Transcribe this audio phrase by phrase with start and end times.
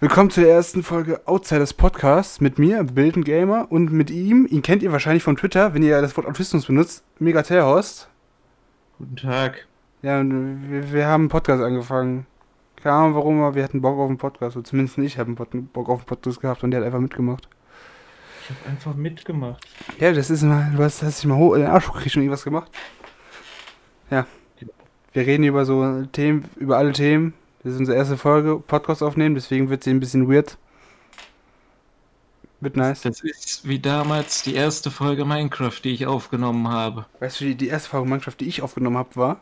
[0.00, 4.82] Willkommen zur ersten Folge Outsiders Podcast mit mir, Bilden Gamer, und mit ihm, ihn kennt
[4.82, 8.08] ihr wahrscheinlich von Twitter, wenn ihr das Wort Autismus benutzt, Megaterhorst.
[8.98, 9.68] Guten Tag.
[10.02, 12.26] Ja, wir, wir haben einen Podcast angefangen.
[12.82, 15.88] Keine Ahnung warum, aber wir hatten Bock auf einen Podcast, oder zumindest ich habe Bock
[15.88, 17.48] auf einen Podcast gehabt und der hat einfach mitgemacht.
[18.42, 19.64] Ich habe einfach mitgemacht.
[20.00, 22.22] Ja, das ist mal, du hast, hast dich mal hoch in den Arsch gekriegt und
[22.22, 22.70] irgendwas gemacht.
[24.10, 24.26] Ja.
[25.12, 27.32] Wir reden über so Themen, über alle Themen.
[27.64, 30.58] Das ist unsere erste Folge, Podcast aufnehmen, deswegen wird sie ein bisschen weird.
[32.60, 33.00] Wird nice.
[33.00, 37.06] Das ist wie damals die erste Folge Minecraft, die ich aufgenommen habe.
[37.20, 39.40] Weißt du, die, die erste Folge Minecraft, die ich aufgenommen habe, war?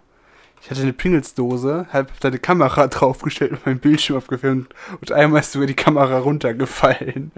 [0.61, 5.51] Ich hatte eine Pringles-Dose, hab deine Kamera draufgestellt und meinen Bildschirm abgefilmt und einmal ist
[5.51, 7.33] sogar die Kamera runtergefallen.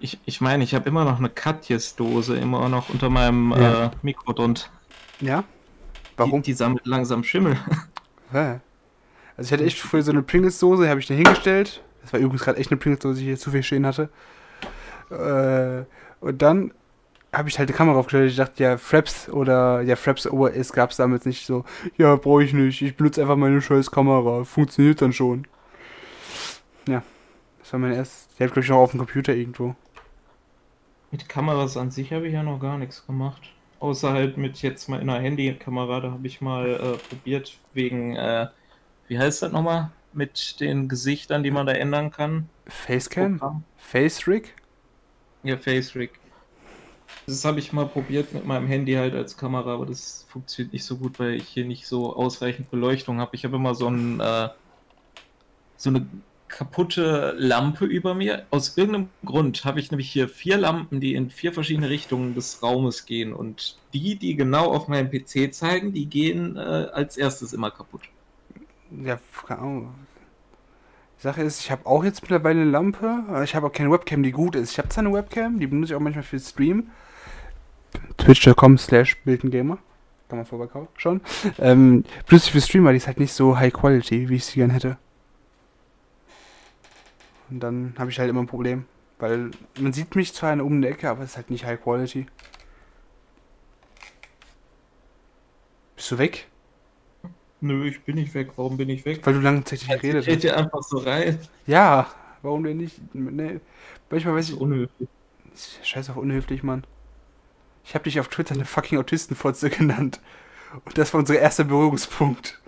[0.00, 3.84] Ich, ich meine, ich habe immer noch eine Katjes-Dose immer noch unter meinem ja.
[3.86, 4.66] äh, Mikro drunter.
[5.20, 5.44] Ja?
[6.16, 6.42] Warum?
[6.42, 7.56] Die, die sammelt langsam Schimmel.
[8.34, 8.62] Ja.
[9.36, 11.82] Also ich hatte echt früher so eine Pringles-Dose, habe ich da hingestellt.
[12.02, 14.08] Das war übrigens gerade echt eine Pringles-Dose, die ich hier zu viel stehen hatte.
[15.10, 15.84] Äh,
[16.24, 16.72] und dann
[17.32, 18.30] habe ich halt die Kamera aufgestellt.
[18.30, 21.64] Ich dachte, ja, Fraps oder ja, Fraps OS gab es damals nicht so.
[21.96, 22.82] Ja, brauche ich nicht.
[22.82, 24.44] Ich benutze einfach meine scheiß Kamera.
[24.44, 25.46] Funktioniert dann schon.
[26.86, 27.02] Ja,
[27.60, 28.28] das war mein erstes.
[28.36, 29.74] Die habe ich noch auf dem Computer irgendwo.
[31.10, 33.42] Mit Kameras an sich habe ich ja noch gar nichts gemacht.
[33.80, 36.00] Außer halt mit jetzt mal in einer Handykamera.
[36.00, 38.48] Da habe ich mal äh, probiert wegen äh,
[39.12, 39.90] wie heißt das nochmal?
[40.14, 42.48] Mit den Gesichtern, die man da ändern kann.
[42.66, 43.62] Facecam?
[43.76, 44.54] Face Rig?
[45.42, 46.12] Ja, Face Rig.
[47.26, 50.84] Das habe ich mal probiert mit meinem Handy halt als Kamera, aber das funktioniert nicht
[50.84, 53.36] so gut, weil ich hier nicht so ausreichend Beleuchtung habe.
[53.36, 54.48] Ich habe immer so ein äh,
[55.76, 56.06] so eine
[56.48, 58.46] kaputte Lampe über mir.
[58.50, 62.62] Aus irgendeinem Grund habe ich nämlich hier vier Lampen, die in vier verschiedene Richtungen des
[62.62, 63.34] Raumes gehen.
[63.34, 68.00] Und die, die genau auf meinem PC zeigen, die gehen äh, als erstes immer kaputt.
[69.00, 69.18] Ja.
[69.48, 74.22] Die Sache ist, ich habe auch jetzt mittlerweile eine Lampe, ich habe auch keine Webcam,
[74.22, 74.72] die gut ist.
[74.72, 76.90] Ich habe zwar eine Webcam, die benutze ich auch manchmal für Stream.
[78.16, 79.78] Twitch.com slash Bildengamer.
[80.28, 81.20] Kann man vorbeikaufen, schon.
[81.58, 84.44] Ähm, benutze ich für Stream, weil die ist halt nicht so high quality, wie ich
[84.44, 84.96] sie gern hätte.
[87.50, 88.86] Und dann habe ich halt immer ein Problem.
[89.18, 91.80] Weil man sieht mich zwar in um der Ecke, aber es ist halt nicht high
[91.80, 92.26] quality.
[95.94, 96.48] Bist du weg?
[97.62, 98.50] Nö, ich bin nicht weg.
[98.56, 99.20] Warum bin ich weg?
[99.24, 100.32] Weil du langzeitig geredet hast.
[100.32, 101.38] Ich dir einfach so rein.
[101.66, 102.08] Ja,
[102.42, 103.00] warum denn nicht?
[103.14, 103.60] Nee.
[104.10, 104.56] Manchmal weiß ich.
[104.60, 105.08] Unhöflich.
[105.82, 106.84] Scheiß auf unhöflich, Mann.
[107.84, 110.20] Ich habe dich auf Twitter eine fucking Autistenfotze genannt.
[110.84, 112.60] Und das war unser erster Berührungspunkt.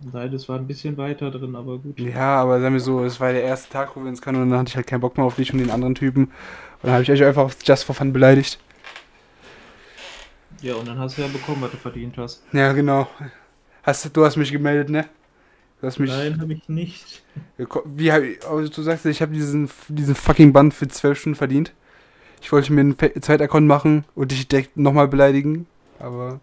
[0.00, 1.98] Nein, das war ein bisschen weiter drin, aber gut.
[1.98, 4.50] Ja, aber sagen wir so, es war der erste Tag, wo wir uns können und
[4.50, 6.24] dann hatte ich halt keinen Bock mehr auf dich und den anderen Typen.
[6.24, 6.32] Und
[6.84, 8.60] dann habe ich euch einfach Just for Fun beleidigt.
[10.60, 12.42] Ja, und dann hast du ja bekommen, was du verdient hast.
[12.52, 13.08] Ja, genau.
[13.82, 15.08] Hast, du hast mich gemeldet, ne?
[15.80, 17.22] Du hast mich, Nein, habe ich nicht.
[17.84, 21.72] Wie, also du sagst, ich habe diesen, diesen fucking Band für zwölf Stunden verdient.
[22.42, 25.66] Ich wollte mir einen Zweitaccount machen und dich direkt nochmal beleidigen,
[25.98, 26.40] aber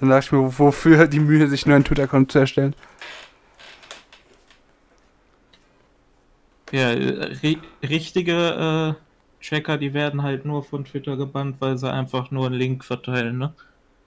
[0.00, 2.74] dann dachte ich mir, wofür die Mühe, sich nur einen Twitter-Account zu erstellen?
[6.70, 8.96] Ja, ri richtige
[9.42, 13.38] Checker, die werden halt nur von Twitter gebannt, weil sie einfach nur einen Link verteilen,
[13.38, 13.54] ne?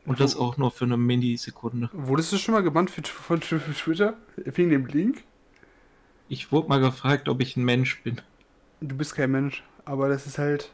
[0.05, 1.89] Und das auch nur für eine Millisekunde.
[1.91, 4.13] Wurdest du schon mal gebannt für, von Twitter?
[4.37, 5.23] Wegen dem Link?
[6.29, 8.21] Ich wurde mal gefragt, ob ich ein Mensch bin.
[8.81, 10.71] Du bist kein Mensch, aber das ist halt.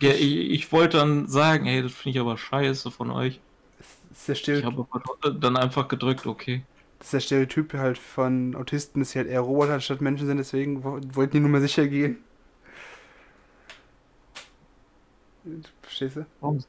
[0.00, 3.40] Ja, ich, ich wollte dann sagen, ey, das finde ich aber scheiße von euch.
[4.10, 4.86] Das ist der Stereotyp.
[4.94, 6.62] Ich habe dann einfach gedrückt, okay.
[6.98, 10.36] Das ist der Stereotyp halt von Autisten, dass sie halt eher Roboter statt Menschen sind,
[10.36, 12.18] deswegen wollten die nur mal sicher gehen.
[15.82, 16.26] Verstehst du?
[16.40, 16.62] Warum?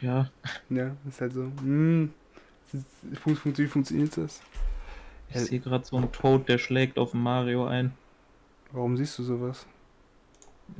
[0.00, 0.30] Ja.
[0.68, 1.44] Ja, ist halt so.
[1.60, 2.12] Hm,
[3.02, 4.40] wie funktioniert das?
[5.30, 7.92] Ich sehe gerade so einen Toad, der schlägt auf Mario ein.
[8.72, 9.66] Warum siehst du sowas?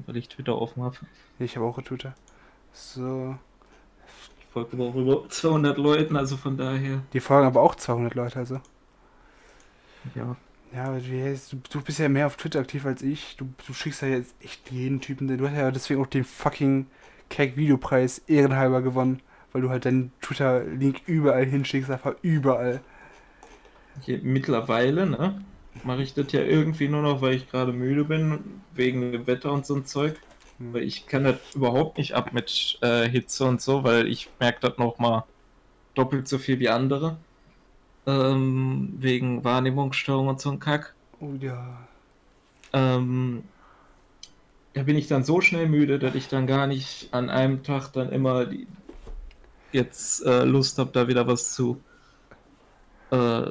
[0.07, 0.97] Weil ich Twitter offen habe.
[1.39, 2.15] Ich habe auch Twitter.
[2.73, 3.37] So.
[4.39, 7.03] Ich folge aber auch über 200 Leuten, also von daher.
[7.13, 8.61] Die folgen aber auch 200 Leute, also.
[10.15, 10.37] Ja.
[10.75, 11.39] Ja, aber du,
[11.71, 13.37] du bist ja mehr auf Twitter aktiv als ich.
[13.37, 15.29] Du, du schickst ja jetzt echt jeden Typen.
[15.29, 16.87] Du hast ja deswegen auch den fucking
[17.29, 19.21] Cake-Videopreis ehrenhalber gewonnen,
[19.53, 22.81] weil du halt deinen Twitter-Link überall hinschickst, einfach überall.
[24.01, 25.43] Hier, mittlerweile, ne?
[25.85, 29.53] Mache ich das ja irgendwie nur noch, weil ich gerade müde bin, wegen dem Wetter
[29.53, 30.17] und so ein Zeug.
[30.59, 30.75] Hm.
[30.75, 34.61] Weil ich kann das überhaupt nicht ab mit äh, Hitze und so, weil ich merke
[34.61, 35.25] das nochmal
[35.95, 37.17] doppelt so viel wie andere.
[38.07, 40.95] Ähm, wegen Wahrnehmungsstörung und so ein Kack.
[41.21, 41.87] Oh ja.
[42.73, 43.45] Ähm,
[44.75, 47.91] da bin ich dann so schnell müde, dass ich dann gar nicht an einem Tag
[47.93, 48.67] dann immer die,
[49.73, 51.81] jetzt äh, Lust habe, da wieder was zu
[53.11, 53.43] äh,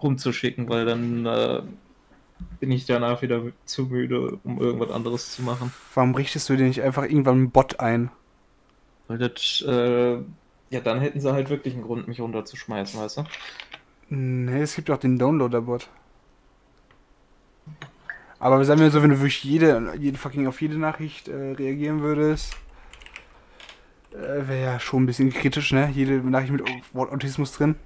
[0.00, 1.62] rumzuschicken, weil dann äh,
[2.60, 5.72] bin ich danach wieder zu müde, um irgendwas anderes zu machen.
[5.94, 8.10] Warum richtest du dir nicht einfach irgendwann einen Bot ein?
[9.08, 10.14] Weil das, äh,
[10.70, 13.24] ja, dann hätten sie halt wirklich einen Grund, mich runterzuschmeißen, weißt du?
[14.08, 15.88] Nee, es gibt auch den Downloader-Bot.
[18.38, 22.02] Aber sagen wir so, wenn du wirklich jede, jede fucking auf jede Nachricht äh, reagieren
[22.02, 22.54] würdest,
[24.12, 25.90] äh, wäre ja schon ein bisschen kritisch, ne?
[25.94, 26.62] Jede Nachricht mit
[26.92, 27.76] Wort Autismus drin.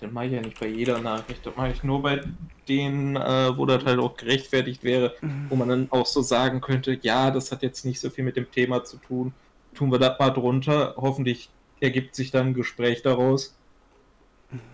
[0.00, 1.44] Das mache ich ja nicht bei jeder Nachricht.
[1.44, 2.20] Das mache ich nur bei
[2.68, 5.14] denen, äh, wo das halt auch gerechtfertigt wäre,
[5.48, 8.36] wo man dann auch so sagen könnte, ja, das hat jetzt nicht so viel mit
[8.36, 9.32] dem Thema zu tun.
[9.74, 10.94] Tun wir das mal drunter.
[10.96, 11.50] Hoffentlich
[11.80, 13.56] ergibt sich dann ein Gespräch daraus.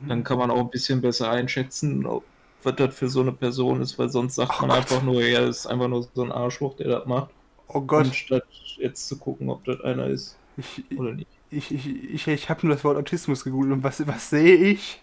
[0.06, 2.24] Dann kann man auch ein bisschen besser einschätzen, ob,
[2.64, 4.78] was das für so eine Person ist, weil sonst sagt Oh man Gott.
[4.78, 7.30] einfach nur, ja, das ist einfach nur so ein Arschloch, der das macht.
[7.68, 8.44] Oh Gott, Anstatt
[8.76, 11.28] jetzt zu gucken, ob das einer ist ich, oder nicht.
[11.50, 15.02] ich, ich, ich, ich habe nur das Wort Autismus gegoogelt und was, was sehe ich?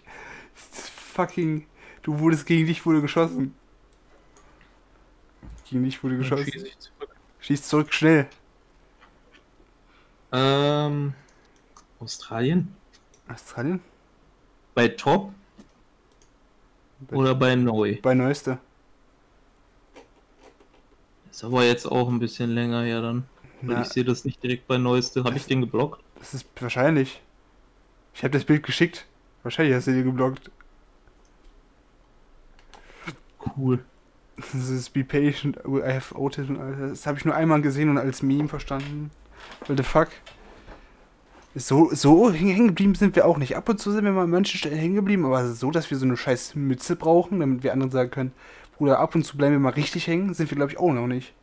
[0.54, 1.66] Fucking,
[2.02, 3.54] du wurdest gegen dich wurde geschossen.
[5.64, 6.52] Gegen dich wurde geschossen.
[6.52, 7.16] schieße ich zurück.
[7.40, 8.28] Schieß zurück, schnell.
[10.32, 11.14] Ähm,
[12.00, 12.74] Australien?
[13.28, 13.80] Australien?
[14.74, 15.32] Bei Top
[17.10, 17.98] oder bei Neu?
[18.02, 18.58] Bei Neueste.
[21.30, 23.24] Ist aber jetzt auch ein bisschen länger her dann.
[23.62, 25.24] Weil Na, ich sehe das nicht direkt bei Neueste.
[25.24, 26.02] Habe ich den geblockt?
[26.22, 27.20] das ist wahrscheinlich.
[28.14, 29.06] Ich habe das Bild geschickt.
[29.42, 30.50] Wahrscheinlich hast du dir geblockt.
[33.56, 33.84] Cool.
[34.36, 36.56] Das ist Be Patient, I have Autism.
[36.58, 36.88] Alter.
[36.88, 39.10] Das habe ich nur einmal gesehen und als Meme verstanden.
[39.66, 40.08] What the fuck?
[41.54, 43.56] So, so hängen geblieben sind wir auch nicht.
[43.56, 45.98] Ab und zu sind wir mal an manchen Stellen hängen geblieben, aber so, dass wir
[45.98, 48.32] so eine scheiß Mütze brauchen, damit wir anderen sagen können,
[48.78, 51.06] Bruder, ab und zu bleiben wir mal richtig hängen, sind wir, glaube ich, auch noch
[51.06, 51.34] nicht.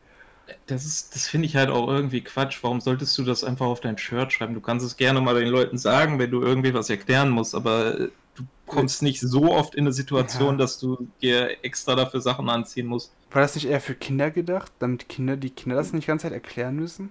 [0.66, 2.58] Das ist, das finde ich halt auch irgendwie Quatsch.
[2.62, 4.54] Warum solltest du das einfach auf dein Shirt schreiben?
[4.54, 8.00] Du kannst es gerne mal den Leuten sagen, wenn du irgendwie was erklären musst, aber
[8.00, 10.56] äh, du kommst nicht so oft in eine Situation, Ja.
[10.56, 13.12] dass du dir extra dafür Sachen anziehen musst.
[13.30, 16.24] War das nicht eher für Kinder gedacht, damit Kinder, die Kinder das nicht die ganze
[16.24, 17.10] Zeit erklären müssen?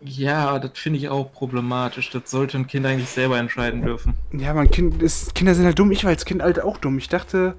[0.00, 2.10] Ja, das finde ich auch problematisch.
[2.10, 4.14] Das sollte ein Kind eigentlich selber entscheiden dürfen.
[4.32, 5.92] Ja, mein Kind ist, Kinder sind halt dumm.
[5.92, 6.98] Ich war als Kind halt auch dumm.
[6.98, 7.54] Ich dachte,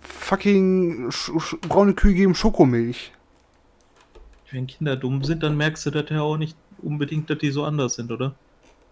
[0.00, 1.10] fucking
[1.68, 3.12] braune Kühe geben Schokomilch.
[4.50, 7.64] Wenn Kinder dumm sind, dann merkst du das ja auch nicht unbedingt, dass die so
[7.64, 8.34] anders sind, oder?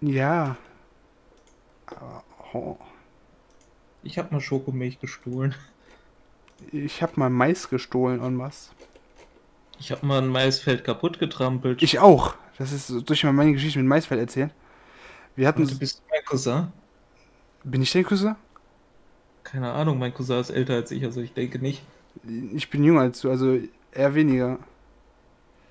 [0.01, 0.57] Ja.
[1.87, 2.77] Aber, oh.
[4.03, 5.55] Ich habe mal Schokomilch gestohlen.
[6.73, 8.71] Ich hab mal Mais gestohlen en masse.
[9.81, 11.83] Ich habe mal ein Maisfeld kaputt getrampelt.
[11.83, 12.35] Ich auch.
[12.59, 14.51] Das ist, soll ich mal meine Geschichte mit Maisfeld erzählen?
[15.35, 16.69] Wir hatten, Und du bist mein Cousin?
[17.65, 18.37] bin ich dein Cousin?
[19.43, 21.83] Keine Ahnung, mein Cousin ist älter als ich, also ich denke nicht.
[22.55, 23.59] Ich bin jünger als du, also
[23.93, 24.59] eher weniger.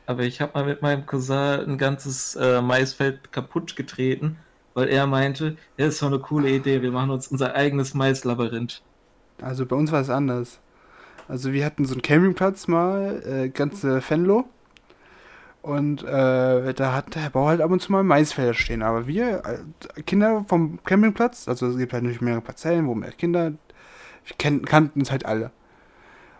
[0.07, 1.35] Aber ich habe mal mit meinem Cousin
[1.69, 4.38] ein ganzes äh, Maisfeld kaputt getreten,
[4.73, 8.81] weil er meinte, ja, ist so eine coole Idee, wir machen uns unser eigenes Maislabyrinth.
[9.41, 10.59] Also bei uns war es anders.
[11.30, 14.46] Also wir hatten so einen Campingplatz mal, äh, ganze Fenlo.
[15.62, 18.81] Und äh, da hat der Bauer halt ab und zu mal Maisfelder stehen.
[18.81, 23.12] Aber wir, äh, Kinder vom Campingplatz, also es gibt halt nicht mehrere Parzellen, wo mehr
[23.12, 25.52] Kinder, wir kannten uns halt alle.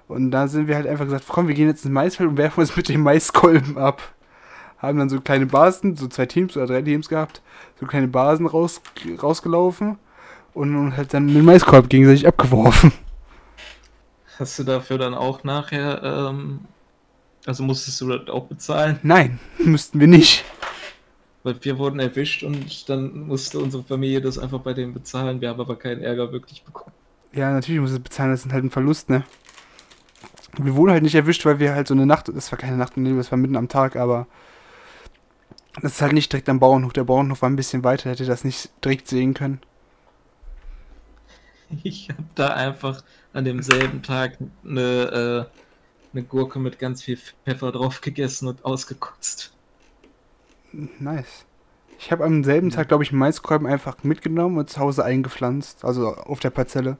[0.08, 2.62] Und da sind wir halt einfach gesagt, komm, wir gehen jetzt ins Maisfeld und werfen
[2.62, 4.02] uns mit dem Maiskolben ab.
[4.80, 7.44] Haben dann so kleine Basen, so zwei Teams oder drei Teams gehabt,
[7.80, 8.82] so kleine Basen raus,
[9.22, 10.00] rausgelaufen
[10.56, 12.92] und, und halt dann mit dem Maiskolb gegenseitig abgeworfen.
[14.40, 16.62] Hast du dafür dann auch nachher, ähm,
[17.46, 18.98] also musstest du das auch bezahlen?
[19.04, 20.46] Nein, müssten wir nicht.
[21.44, 25.42] Weil wir wurden erwischt und dann musste unsere Familie das einfach bei denen bezahlen.
[25.42, 26.94] Wir haben aber keinen Ärger wirklich bekommen.
[27.34, 29.26] Ja, natürlich muss es bezahlen, das ist halt ein Verlust, ne?
[30.58, 32.96] Wir wurden halt nicht erwischt, weil wir halt so eine Nacht, das war keine Nacht
[32.96, 34.26] und Nebel, das war mitten am Tag, aber
[35.82, 36.94] das ist halt nicht direkt am Bauernhof.
[36.94, 39.60] Der Bauernhof war ein bisschen weiter, hätte das nicht direkt sehen können.
[41.84, 45.60] Ich habe da einfach an demselben Tag eine, äh,
[46.14, 49.54] eine Gurke mit ganz viel Pfeffer drauf gegessen und ausgekotzt.
[50.72, 51.46] Nice.
[52.00, 55.84] Ich habe am selben Tag, glaube ich, einen Maiskolben einfach mitgenommen und zu Hause eingepflanzt,
[55.84, 56.98] also auf der Parzelle.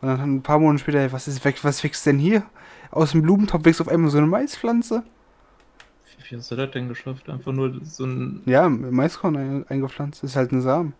[0.00, 2.44] Und dann ein paar Monate später, ey, was ist weg, was wächst denn hier?
[2.90, 5.04] Aus dem Blumentopf wächst auf einmal so eine Maispflanze.
[6.28, 7.28] Wie, hast du das denn geschafft?
[7.28, 10.94] Einfach nur so ein Ja, Maiskorn ein, eingepflanzt, das ist halt ein Samen.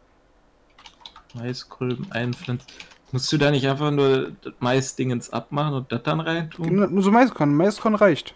[1.35, 2.67] Maiskolben einpflanzen.
[3.13, 6.75] Musst du da nicht einfach nur das Maisdingens abmachen und das dann reintun?
[6.75, 8.35] Nur nur so Maiskorn, Maiskorn reicht.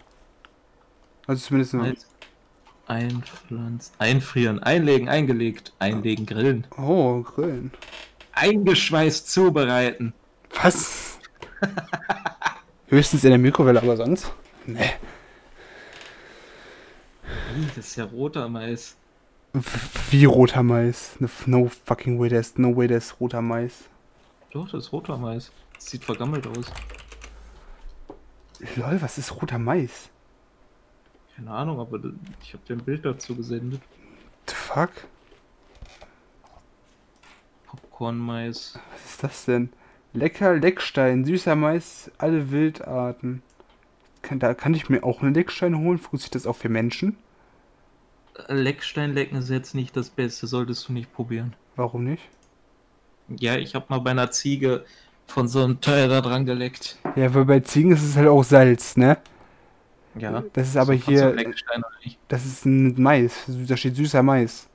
[1.25, 1.77] Also zumindest so.
[1.77, 2.05] Mais
[2.85, 3.93] einpflanzen.
[3.99, 6.67] Einfrieren, einlegen, eingelegt, einlegen, grillen.
[6.77, 7.71] Oh, Grillen.
[8.33, 10.13] Eingeschweißt zubereiten.
[10.61, 11.19] Was?
[12.87, 14.31] Höchstens in der Mikrowelle, aber sonst?
[14.65, 14.91] Nee.
[17.57, 18.95] Ih, Das ist ja roter Mais.
[20.11, 21.17] Wie roter Mais.
[21.19, 23.89] No, no fucking way, there's no way, there's roter Mais.
[24.51, 25.51] Doch, das ist roter Mais.
[25.75, 26.71] Das sieht vergammelt aus.
[28.75, 30.09] Lol, was ist roter Mais?
[31.35, 31.99] Keine Ahnung, aber
[32.41, 33.81] ich habe dir ein Bild dazu gesendet.
[34.47, 34.91] The fuck?
[37.67, 38.79] Popcorn-Mais.
[38.91, 39.69] Was ist das denn?
[40.13, 43.43] Lecker Leckstein, süßer Mais, alle Wildarten.
[44.21, 45.99] Kann, da kann ich mir auch einen Leckstein holen?
[45.99, 47.17] Funktioniert das auch für Menschen?
[48.47, 51.55] Leckstein lecken ist jetzt nicht das Beste, solltest du nicht probieren.
[51.75, 52.23] Warum nicht?
[53.39, 54.85] Ja, ich habe mal bei einer Ziege
[55.25, 56.97] von so einem Teil da dran geleckt.
[57.15, 59.17] Ja, weil bei Ziegen ist es halt auch Salz, ne?
[60.15, 60.43] Ja.
[60.53, 61.35] Das ist aber So hier,
[62.27, 63.33] das ist ein Mais.
[63.47, 64.67] Da steht süßer Mais.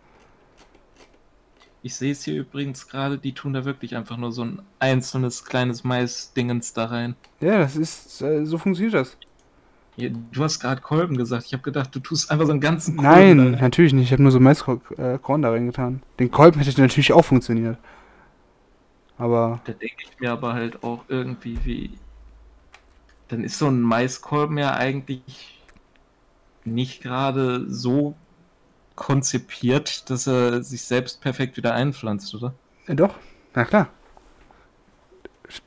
[1.84, 5.44] Ich sehe es hier übrigens gerade, die tun da wirklich einfach nur so ein einzelnes
[5.44, 7.16] kleines Mais-Dingens da rein.
[7.40, 9.16] Ja, das ist, äh, so funktioniert das.
[9.96, 11.44] Du hast gerade Kolben gesagt.
[11.46, 14.06] Ich habe gedacht, du tust einfach so einen ganzen Kolben Nein, natürlich nicht.
[14.06, 16.02] Ich habe nur so Maiskorn äh, da reingetan.
[16.18, 17.76] Den Kolben hätte natürlich auch funktioniert.
[19.22, 21.90] Aber, Da denke ich mir aber halt auch irgendwie, wie.
[23.28, 25.62] Dann ist so ein Maiskolben ja eigentlich
[26.64, 28.16] nicht gerade so
[28.96, 32.52] konzipiert, dass er sich selbst perfekt wieder einpflanzt, oder?
[32.88, 33.14] äh, doch,
[33.54, 33.90] na klar.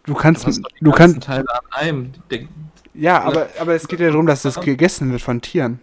[0.03, 2.11] Du kannst, Du du kannst, Teile an einem.
[2.29, 2.49] Den,
[2.93, 5.79] ja, aber, aber es geht ja darum, dass das gegessen wird von Tieren.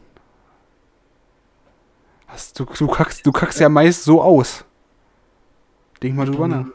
[2.55, 4.67] Du, du kackst, du kackst ja Mais so aus.
[6.03, 6.67] Denk mal drüber nach.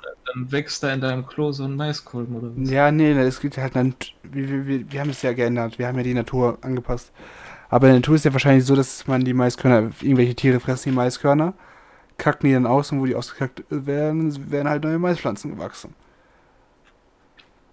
[0.50, 2.70] Wächst da in deinem Klo so ein Maiskolben, oder was?
[2.70, 3.96] Ja, nee, es geht halt dann.
[4.24, 5.79] Wir, wir, wir, wir haben es ja geändert.
[5.79, 7.12] Wir haben ja die Natur angepasst.
[7.70, 10.89] Aber in der Natur ist ja wahrscheinlich so, dass man die Maiskörner, irgendwelche Tiere fressen
[10.89, 11.53] die Maiskörner,
[12.17, 15.94] kacken die dann aus und wo die ausgekackt werden, werden halt neue Maispflanzen gewachsen.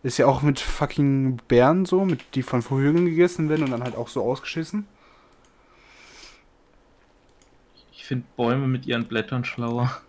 [0.02, 3.84] Ist ja auch mit fucking Bären so, mit die von Vögeln gegessen werden und dann
[3.84, 4.86] halt auch so ausgeschissen.
[7.92, 10.02] Ich finde Bäume mit ihren Blättern schlauer.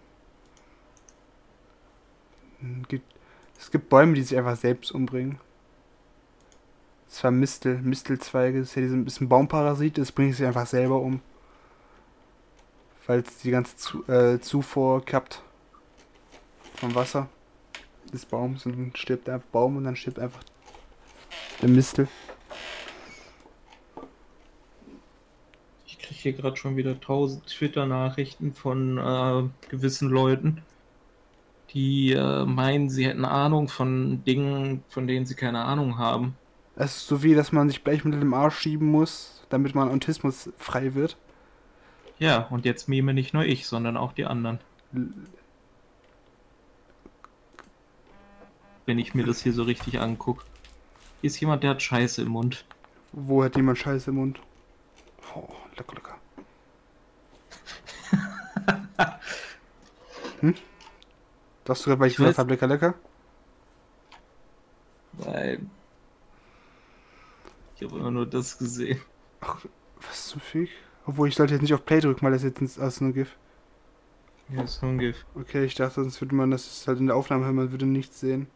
[3.58, 5.40] Es gibt Bäume, die sich einfach selbst umbringen.
[7.08, 11.00] Das war Mistel, Mistelzweige, das ist ja ein bisschen Baumparasit, das bringt sich einfach selber
[11.00, 11.22] um.
[13.08, 15.42] Weil es die ganze Zu äh, Zufuhr kappt
[16.76, 17.30] vom Wasser
[18.12, 20.44] des Baums und dann stirbt der Baum und dann stirbt einfach
[21.62, 22.08] der Mistel.
[25.86, 30.64] Ich kriege hier gerade schon wieder tausend Twitter-Nachrichten von äh, gewissen Leuten,
[31.76, 36.38] die äh, meinen, sie hätten Ahnung von Dingen, von denen sie keine Ahnung haben.
[36.78, 40.50] Es ist so wie, dass man sich Bleichmittel im Arsch schieben muss, damit man Autismus
[40.58, 41.18] frei wird.
[42.18, 44.60] Ja, und jetzt meme nicht nur ich, sondern auch die anderen.
[48.86, 50.46] Wenn ich mir das hier so richtig angucke.
[51.20, 52.64] Hier ist jemand, der hat Scheiße im Mund.
[53.12, 54.40] Wo hat jemand Scheiße im Mund?
[55.36, 56.16] Oh, lecker, lecker.
[60.40, 60.56] hm?
[61.68, 62.94] Sagst du gerade, weil ich Ich gesagt habe, lecker, lecker?
[65.14, 65.70] Nein.
[67.76, 69.00] Ich habe immer nur das gesehen.
[70.02, 70.70] Was zum Fick?
[71.06, 73.36] Obwohl, ich sollte jetzt nicht auf Play drücken, weil das jetzt ins- aus nur GIF.
[74.50, 75.26] Ja, ist nur ein GIF.
[75.36, 77.86] Okay, ich dachte, sonst würde man das ist halt in der Aufnahme hören, man würde
[77.86, 78.48] nichts sehen.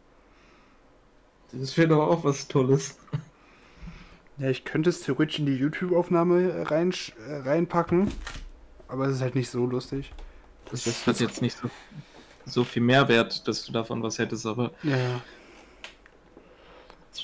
[1.52, 2.98] Das wäre doch auch was Tolles.
[4.38, 6.94] Ja, ich könnte es theoretisch in die YouTube-Aufnahme rein,
[7.26, 8.10] äh, reinpacken,
[8.88, 10.12] aber es ist halt nicht so lustig.
[10.70, 11.68] Das, das hat jetzt nicht so,
[12.50, 15.20] so viel Mehrwert, dass du davon was hättest, aber Ja, ja.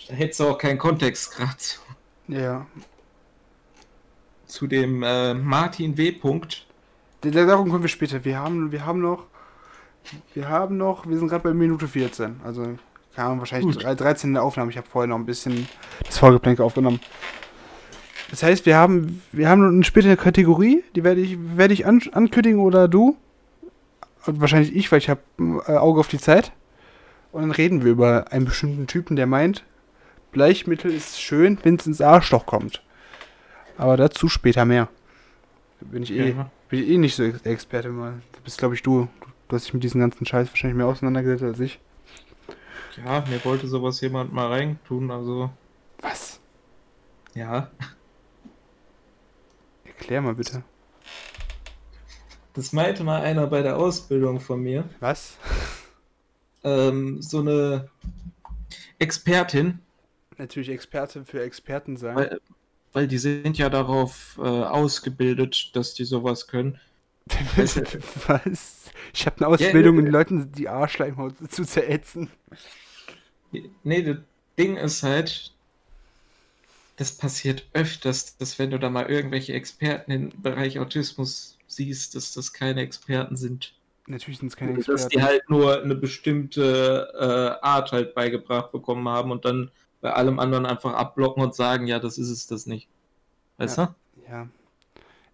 [0.09, 1.81] da hättest du auch keinen Kontext gerade zu,
[2.29, 2.67] Ja,
[4.47, 6.13] zu dem äh, Martin W.
[6.13, 6.67] Punkt.
[7.23, 8.25] Da- da- Darum kommen wir später.
[8.25, 9.25] Wir haben, wir haben noch,
[10.35, 12.41] wir haben noch, wir sind gerade bei Minute 14.
[12.45, 12.63] Also,
[13.15, 13.85] keine Ahnung, wahrscheinlich Gut.
[13.85, 14.71] drei- 13 in der Aufnahme.
[14.71, 15.69] Ich habe vorher noch ein bisschen
[16.05, 17.01] das Vorgeplänkel aufgenommen.
[18.31, 22.03] Das heißt, wir haben, wir haben eine spätere Kategorie, die werde ich, werde ich an,
[22.13, 23.17] ankündigen oder du.
[24.27, 26.53] Und wahrscheinlich ich, weil ich habe äh, Auge auf die Zeit.
[27.33, 29.65] Und dann reden wir über einen bestimmten Typen, der meint,
[30.33, 32.83] Bleichmittel ist schön, wenn es ins Arschloch kommt.
[33.79, 34.89] Aber dazu später mehr.
[35.81, 36.51] Bin ich eh, Ja.
[36.69, 38.15] bin ich eh nicht so der Experte mal.
[38.33, 39.09] Du bist, glaube ich, du.
[39.49, 41.79] Du hast dich mit diesem ganzen Scheiß wahrscheinlich mehr auseinandergesetzt als ich.
[43.05, 45.51] Ja, mir wollte sowas jemand mal reintun, also
[46.01, 46.41] Was?
[47.35, 47.71] ja.
[49.85, 50.63] Erklär mal bitte.
[52.57, 54.89] Das meinte mal einer bei der Ausbildung von mir.
[55.01, 55.37] Was?
[56.65, 57.89] Ähm, so eine
[58.99, 59.81] Expertin,
[60.39, 62.17] Natürlich Experte für Experten sein.
[62.17, 62.41] weil,
[62.93, 66.79] weil die sind ja darauf äh, ausgebildet, dass die sowas können.
[67.57, 68.91] Was?
[69.13, 72.31] Ich habe eine Ausbildung, Ja, um Leuten die Arschleimhaut zu zerätzen.
[73.83, 74.19] Nee, das
[74.59, 75.53] Ding ist halt,
[76.97, 82.33] das passiert öfters, dass wenn du da mal irgendwelche Experten im Bereich Autismus siehst, dass
[82.33, 83.75] das keine Experten sind.
[84.07, 85.23] Natürlich sind es keine dass die Experten.
[85.23, 90.67] halt nur eine bestimmte äh, Art halt beigebracht bekommen haben und dann bei allem anderen
[90.67, 92.89] einfach abblocken und sagen, ja, das ist es das nicht.
[93.59, 93.87] Weißt ja.
[93.87, 94.31] du?
[94.31, 94.49] Ja.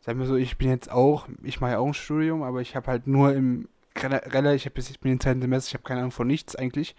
[0.01, 2.75] Sag mir so, ich bin jetzt auch, ich mache ja auch ein Studium, aber ich
[2.75, 5.85] habe halt nur im Rella, ich, hab bis, ich bin im zweiten Semester, ich habe
[5.85, 6.97] keine Ahnung von nichts eigentlich.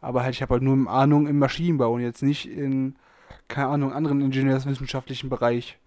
[0.00, 2.96] Aber halt, ich habe halt nur Ahnung im Maschinenbau und jetzt nicht in,
[3.48, 5.78] keine Ahnung, anderen ingenieurswissenschaftlichen Bereich.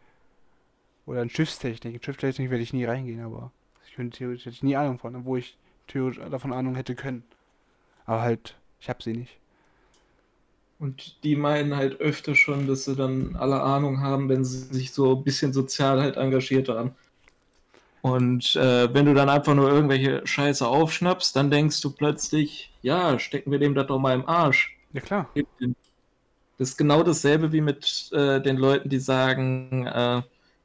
[1.10, 1.96] Oder in Schiffstechnik.
[1.96, 3.52] In Schiffstechnik werde ich nie reingehen, aber
[3.88, 7.24] ich könnte theoretisch hätte ich nie Ahnung von, wo ich theoretisch davon Ahnung hätte können.
[8.06, 9.36] Aber halt, ich habe sie nicht.
[10.78, 14.92] Und die meinen halt öfter schon, dass sie dann alle Ahnung haben, wenn sie sich
[14.92, 16.92] so ein bisschen sozial halt engagiert haben.
[18.04, 23.18] Und äh, wenn du dann einfach nur irgendwelche Scheiße aufschnappst, dann denkst du plötzlich, ja,
[23.18, 24.78] stecken wir dem das doch mal im Arsch.
[24.94, 25.28] Ja, klar.
[26.60, 30.22] Das ist genau dasselbe wie mit äh, den Leuten, die sagen, äh,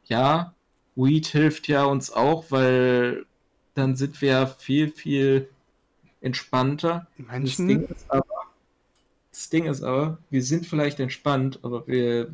[0.07, 0.55] ja,
[0.97, 3.27] Weed hilft ja uns auch, weil
[3.75, 5.49] dann sind wir ja viel, viel
[6.21, 7.07] entspannter.
[7.19, 8.25] Das Ding ist aber,
[9.31, 12.33] das Ding ist aber, wir sind vielleicht entspannt, aber wir,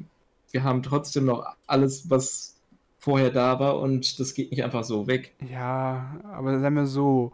[0.51, 2.57] wir haben trotzdem noch alles, was
[2.99, 5.35] vorher da war und das geht nicht einfach so weg.
[5.51, 7.33] Ja, aber sagen wir so,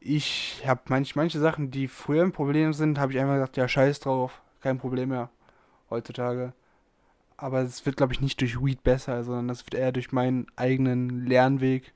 [0.00, 3.68] ich habe manch, manche Sachen, die früher ein Problem sind, habe ich einfach gesagt, ja,
[3.68, 5.30] scheiß drauf, kein Problem mehr
[5.90, 6.52] heutzutage.
[7.36, 10.46] Aber es wird, glaube ich, nicht durch Weed besser, sondern das wird eher durch meinen
[10.56, 11.92] eigenen Lernweg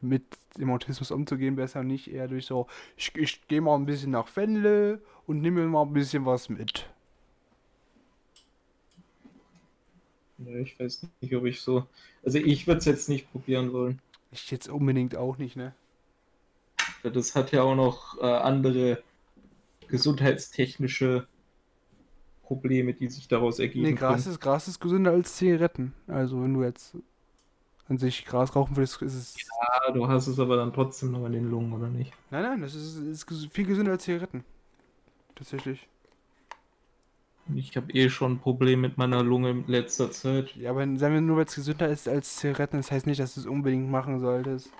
[0.00, 0.24] mit
[0.58, 4.26] dem Autismus umzugehen besser, nicht eher durch so, ich, ich gehe mal ein bisschen nach
[4.26, 6.90] Fenle und nehme mir mal ein bisschen was mit.
[10.38, 11.86] Ja, ich weiß nicht, ob ich so.
[12.24, 14.00] Also ich würde es jetzt nicht probieren wollen.
[14.32, 15.74] Ich jetzt unbedingt auch nicht, ne?
[17.02, 19.02] Das hat ja auch noch äh, andere
[19.88, 21.26] gesundheitstechnische
[22.52, 23.86] Probleme, die sich daraus ergeben.
[23.86, 25.94] Nee, Gras ist, Gras ist gesünder als Zigaretten.
[26.06, 26.96] Also wenn du jetzt
[27.88, 29.36] an sich Gras rauchen würdest, ist es.
[29.38, 32.12] Ja, du hast es aber dann trotzdem noch in den Lungen, oder nicht?
[32.30, 34.44] Nein, nein, das ist, ist viel gesünder als Zigaretten.
[35.34, 35.88] Tatsächlich.
[37.54, 40.54] Ich habe eh schon ein Problem mit meiner Lunge in letzter Zeit.
[40.56, 43.34] Ja, aber sagen wir nur, weil es gesünder ist als Zigaretten, das heißt nicht, dass
[43.34, 44.70] du es unbedingt machen solltest.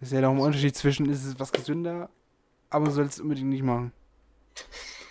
[0.00, 2.08] Das ist ja noch ein Unterschied zwischen, ist es was gesünder,
[2.70, 3.92] aber du sollst es unbedingt nicht machen.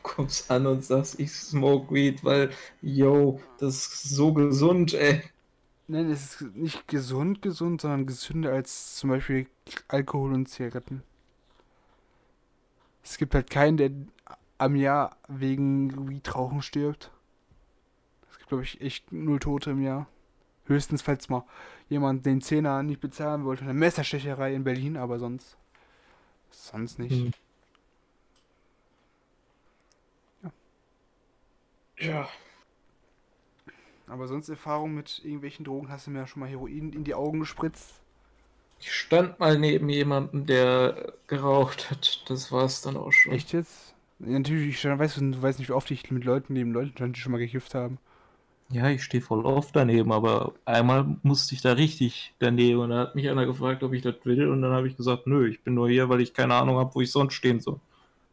[0.07, 2.49] Kommst an und sagst, ich smoke weed, weil,
[2.81, 5.21] yo, das ist so gesund, ey.
[5.87, 9.47] Nein, es ist nicht gesund, gesund, sondern gesünder als zum Beispiel
[9.89, 11.03] Alkohol und Zigaretten.
[13.03, 13.91] Es gibt halt keinen, der
[14.57, 17.11] am Jahr wegen Weed-Rauchen stirbt.
[18.31, 20.07] Es gibt, glaube ich, echt null Tote im Jahr.
[20.65, 21.43] Höchstens, falls mal
[21.89, 23.63] jemand den Zehner nicht bezahlen wollte.
[23.63, 25.57] Eine Messerstecherei in Berlin, aber sonst.
[26.49, 27.23] Sonst nicht.
[27.23, 27.31] Hm.
[31.99, 32.27] Ja.
[34.07, 37.13] Aber sonst Erfahrung mit irgendwelchen Drogen hast du mir ja schon mal Heroin in die
[37.13, 38.01] Augen gespritzt.
[38.79, 42.23] Ich stand mal neben jemandem, der geraucht hat.
[42.27, 43.33] Das war es dann auch schon.
[43.33, 43.95] Echt jetzt?
[44.19, 47.15] Ja, natürlich, ich weiß, du weißt nicht, wie oft ich mit Leuten neben Leuten stand,
[47.15, 47.97] die schon mal gekifft haben.
[48.69, 52.99] Ja, ich stehe voll oft daneben, aber einmal musste ich da richtig daneben und da
[52.99, 55.61] hat mich einer gefragt, ob ich das will und dann habe ich gesagt, nö, ich
[55.61, 57.79] bin nur hier, weil ich keine Ahnung habe, wo ich sonst stehen soll.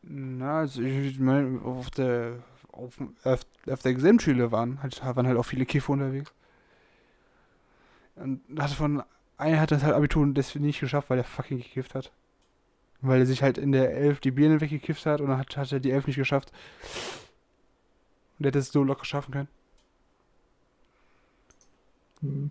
[0.02, 2.42] Na, also ich meine, auf der
[2.74, 6.32] auf, auf, auf der Gesamtschule waren halt, waren halt auch viele Kiffer unterwegs.
[8.16, 9.02] Und hatte von
[9.36, 12.12] einer hat das halt Abitur und deswegen nicht geschafft, weil er fucking gekifft hat.
[13.00, 15.72] Weil er sich halt in der Elf die Birne weggekifft hat und dann hat, hat
[15.72, 16.52] er die Elf nicht geschafft.
[18.38, 19.48] Und er hätte es so locker schaffen können.
[22.20, 22.50] Hm.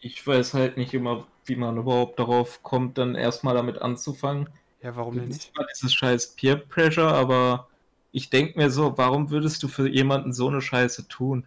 [0.00, 4.48] Ich weiß halt nicht immer, wie man überhaupt darauf kommt, dann erstmal damit anzufangen.
[4.82, 5.52] Ja, warum denn nicht?
[5.54, 7.68] Das ist scheiß Peer Pressure, aber
[8.16, 11.44] ich denke mir so, warum würdest du für jemanden so eine Scheiße tun?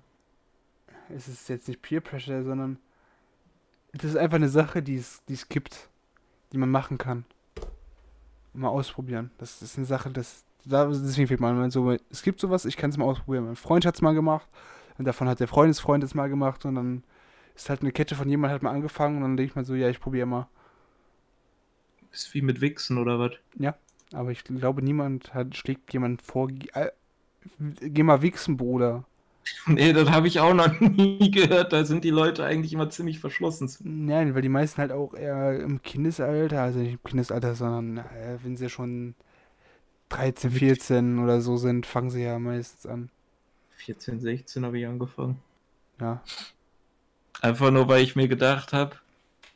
[1.09, 2.77] Es ist jetzt nicht Peer Pressure, sondern
[3.91, 5.89] es ist einfach eine Sache, die es, die es gibt,
[6.53, 7.25] die man machen kann
[8.53, 9.31] mal ausprobieren.
[9.39, 12.97] Das ist eine Sache, das, deswegen fehlt man so, es gibt sowas, ich kann es
[12.97, 13.45] mal ausprobieren.
[13.45, 14.47] Mein Freund hat es mal gemacht
[14.99, 17.03] und davon hat der Freundesfreund es mal gemacht und dann
[17.55, 19.73] ist halt eine Kette von jemandem hat mal angefangen und dann denke ich mal so,
[19.73, 20.47] ja, ich probiere mal.
[22.11, 23.31] Ist wie mit Wichsen oder was?
[23.57, 23.75] Ja,
[24.13, 26.89] aber ich glaube, niemand hat, schlägt jemand vor, äh,
[27.81, 29.05] geh mal wichsen, Bruder.
[29.65, 31.73] Nee, das habe ich auch noch nie gehört.
[31.73, 33.71] Da sind die Leute eigentlich immer ziemlich verschlossen.
[33.83, 38.37] Nein, weil die meisten halt auch eher im Kindesalter, also nicht im Kindesalter, sondern äh,
[38.43, 39.15] wenn sie schon
[40.09, 43.09] 13, 14 oder so sind, fangen sie ja meistens an.
[43.77, 45.39] 14, 16 habe ich angefangen.
[45.99, 46.21] Ja.
[47.41, 48.97] Einfach nur, weil ich mir gedacht habe,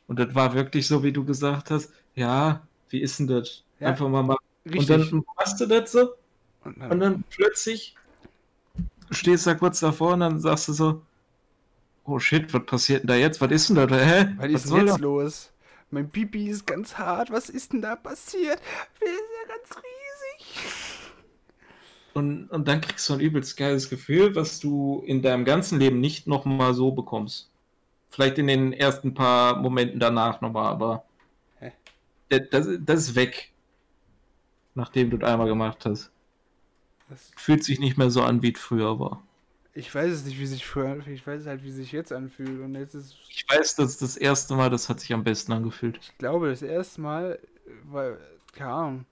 [0.06, 3.64] und das war wirklich so, wie du gesagt hast, ja, wie ist denn das?
[3.84, 4.44] Ja, Einfach mal machen.
[4.64, 4.90] Richtig.
[4.90, 6.14] Und dann machst du das so,
[6.64, 7.94] und dann, und dann plötzlich
[9.10, 11.02] stehst da kurz davor und dann sagst du so,
[12.04, 13.40] oh shit, was passiert denn da jetzt?
[13.42, 13.86] Was ist denn da?
[13.88, 14.34] Hä?
[14.36, 15.02] Was, was ist denn jetzt da?
[15.02, 15.50] los?
[15.90, 17.30] Mein Pipi ist ganz hart.
[17.30, 18.58] Was ist denn da passiert?
[18.98, 20.64] Wir sind ja ganz riesig.
[22.14, 26.00] Und, und dann kriegst du ein übelst geiles Gefühl, was du in deinem ganzen Leben
[26.00, 27.50] nicht nochmal so bekommst.
[28.08, 31.04] Vielleicht in den ersten paar Momenten danach nochmal, aber
[32.28, 33.52] das, das ist weg.
[34.74, 36.10] Nachdem du das einmal gemacht hast.
[37.08, 39.22] Das, Fühlt sich nicht mehr so an, wie es früher war.
[39.74, 41.16] ich weiß es nicht, wie sich früher anfühlt.
[41.18, 42.60] Ich weiß halt, wie sich jetzt anfühlt.
[42.60, 45.98] Und jetzt ist, Ich weiß, dass das erste Mal, das hat sich am besten angefühlt.
[46.00, 47.38] ich glaube, das erste Mal,
[47.84, 48.18] weil,
[48.52, 49.06] keine Ahnung,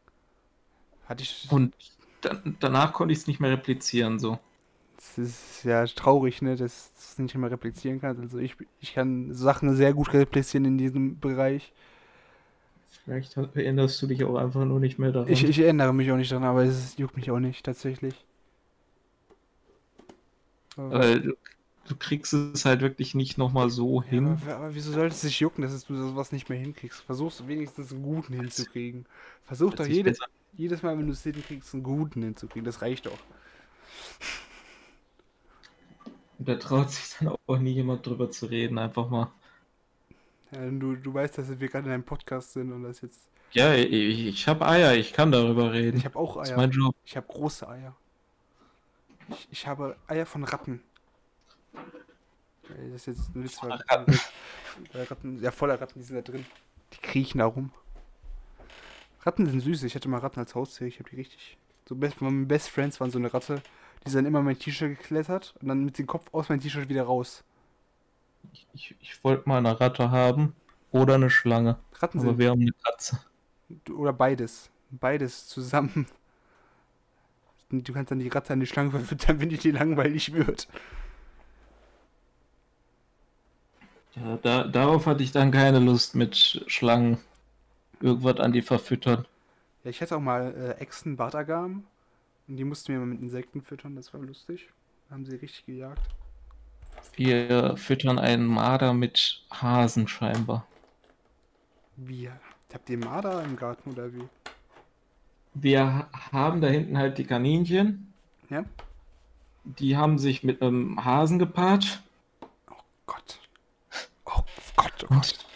[1.06, 1.48] hatte ich.
[1.50, 1.74] Und
[2.20, 4.38] dann, danach konnte ich es nicht mehr replizieren, so.
[4.96, 8.20] Das ist ja traurig, ne, dass du es nicht immer replizieren kannst.
[8.22, 11.72] Also ich, ich kann Sachen sehr gut replizieren in diesem Bereich.
[13.04, 15.28] Vielleicht erinnerst du dich auch einfach nur nicht mehr daran.
[15.30, 18.14] Ich, ich erinnere mich auch nicht dran, aber es juckt mich auch nicht, tatsächlich.
[20.76, 21.36] Aber, Weil du,
[21.88, 24.26] du kriegst es halt wirklich nicht nochmal so ja, hin.
[24.28, 27.00] aber, aber wieso sollte es sich jucken, dass du sowas nicht mehr hinkriegst?
[27.00, 29.06] Versuchst wenigstens einen guten hinzukriegen.
[29.44, 30.18] Versuch doch jedes,
[30.56, 32.64] jedes Mal, wenn du es hinkriegst, einen guten hinzukriegen.
[32.64, 33.18] Das reicht doch.
[36.38, 39.32] Und da traut sich dann auch nie jemand drüber zu reden, einfach mal.
[40.52, 43.28] Ja, du, du weißt, dass wir gerade in einem Podcast sind und das jetzt.
[43.52, 45.98] Ja, ich, ich habe Eier, ich kann darüber reden.
[45.98, 46.56] Ich habe auch das ist Eier.
[46.58, 46.94] mein Job.
[47.04, 47.96] Ich habe große Eier.
[49.28, 50.82] Ich, ich habe Eier von Ratten.
[52.68, 54.18] Das ist jetzt nur zwei Ratten.
[54.94, 55.42] Ratten.
[55.42, 56.46] Ja, voller Ratten, die sind da drin.
[56.92, 57.70] Die kriechen da rum.
[59.22, 59.82] Ratten sind süß.
[59.84, 60.86] Ich hatte mal Ratten als Haustier.
[60.86, 61.56] Ich habe die richtig.
[61.88, 63.62] So best, meine Best Friends waren so eine Ratte.
[64.06, 66.88] Die sind immer in mein T-Shirt geklettert und dann mit dem Kopf aus meinem T-Shirt
[66.88, 67.44] wieder raus.
[68.52, 70.54] Ich, ich, ich wollte mal eine Ratte haben
[70.90, 71.78] oder eine Schlange.
[71.94, 72.38] Ratten Aber sind.
[72.38, 73.18] wir haben eine Katze.
[73.90, 74.70] Oder beides.
[74.90, 76.06] Beides zusammen.
[77.70, 80.68] Du kannst dann die Ratte an die Schlange verfüttern, wenn die dir langweilig wird.
[84.14, 87.18] Ja, da, darauf hatte ich dann keine Lust mit Schlangen
[88.00, 89.26] irgendwas an die verfüttern.
[89.84, 91.84] Ja, ich hatte auch mal äh, Echsen Bartagam.
[92.48, 94.68] Und die mussten wir mal mit Insekten füttern, das war lustig.
[95.08, 96.02] Da haben sie richtig gejagt.
[97.14, 100.66] Wir füttern einen Marder mit Hasen scheinbar.
[101.96, 102.30] Wie?
[102.72, 104.24] Habt ihr Marder im Garten oder wie?
[105.54, 108.12] Wir ha- haben da hinten halt die Kaninchen.
[108.48, 108.64] Ja?
[109.64, 112.02] Die haben sich mit einem Hasen gepaart.
[113.06, 113.38] Gott.
[114.24, 114.42] Oh
[114.76, 115.10] Gott, oh Gott.
[115.10, 115.46] Und,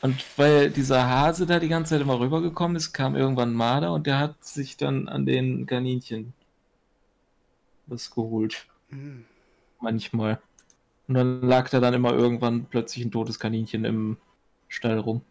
[0.00, 4.06] und weil dieser Hase da die ganze Zeit immer rübergekommen ist, kam irgendwann Marder und
[4.06, 6.32] der hat sich dann an den Kaninchen
[7.86, 8.66] was geholt.
[8.88, 9.26] Hm.
[9.80, 10.40] Manchmal.
[11.08, 14.18] Und dann lag da dann immer irgendwann plötzlich ein totes Kaninchen im
[14.68, 15.22] Stall rum.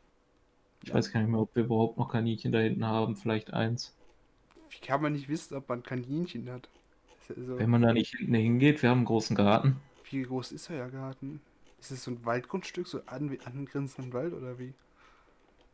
[0.83, 0.95] Ich Ja.
[0.95, 3.17] weiß gar nicht mehr, ob wir überhaupt noch Kaninchen da hinten haben.
[3.17, 3.97] Vielleicht eins.
[4.69, 6.69] Wie kann man nicht wissen, ob man Kaninchen hat?
[7.29, 9.81] Ja so, Wenn man da nicht hinten hingeht, wir haben einen großen Garten.
[10.12, 11.41] wie groß ist euer Garten?
[11.79, 14.73] Ist es so ein Waldgrundstück, so an, angrenzenden Wald oder wie?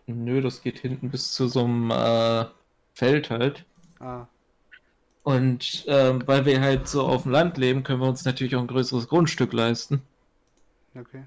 [0.07, 2.45] Nö, das geht hinten bis zu so einem äh,
[2.93, 3.65] Feld halt.
[3.99, 4.27] Ah,
[5.23, 8.61] Und ähm, weil wir halt so auf dem Land leben, können wir uns natürlich auch
[8.61, 10.01] ein größeres Grundstück leisten.
[10.95, 11.23] okay.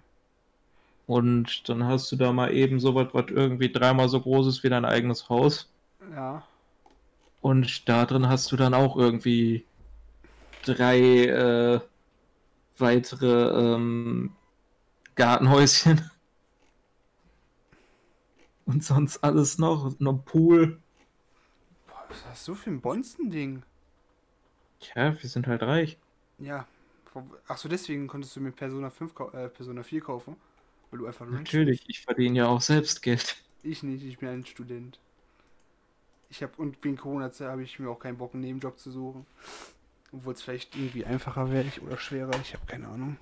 [1.07, 4.63] Und dann hast du da mal eben so was, was irgendwie dreimal so groß ist
[4.63, 5.69] wie dein eigenes Haus.
[6.13, 6.43] Ja.
[7.41, 9.65] Und da drin hast du dann auch irgendwie
[10.65, 11.81] drei äh,
[12.79, 14.33] weitere ähm,
[15.17, 16.11] Gartenhäuschen.
[18.65, 19.99] Und sonst alles noch.
[19.99, 20.79] Noch ein Pool.
[21.89, 23.65] Boah, was hast du für ein Bonzen-Ding?
[24.83, 25.99] Tja, wir sind halt reich.
[26.39, 26.67] Ja.
[27.47, 30.37] Achso, deswegen konntest du mir Persona 5 kau- äh, Persona 4 kaufen.
[30.91, 33.37] Weil du einfach Natürlich, ich verdiene ja auch selbst Geld.
[33.65, 35.01] Ich nicht, ich bin ein Student.
[36.31, 39.27] Ich habe und wegen Corona-Zeit habe ich mir auch keinen Bock, einen Nebenjob zu suchen.
[40.13, 43.19] Obwohl es vielleicht irgendwie einfacher wäre ich oder schwerer, ich habe keine Ahnung.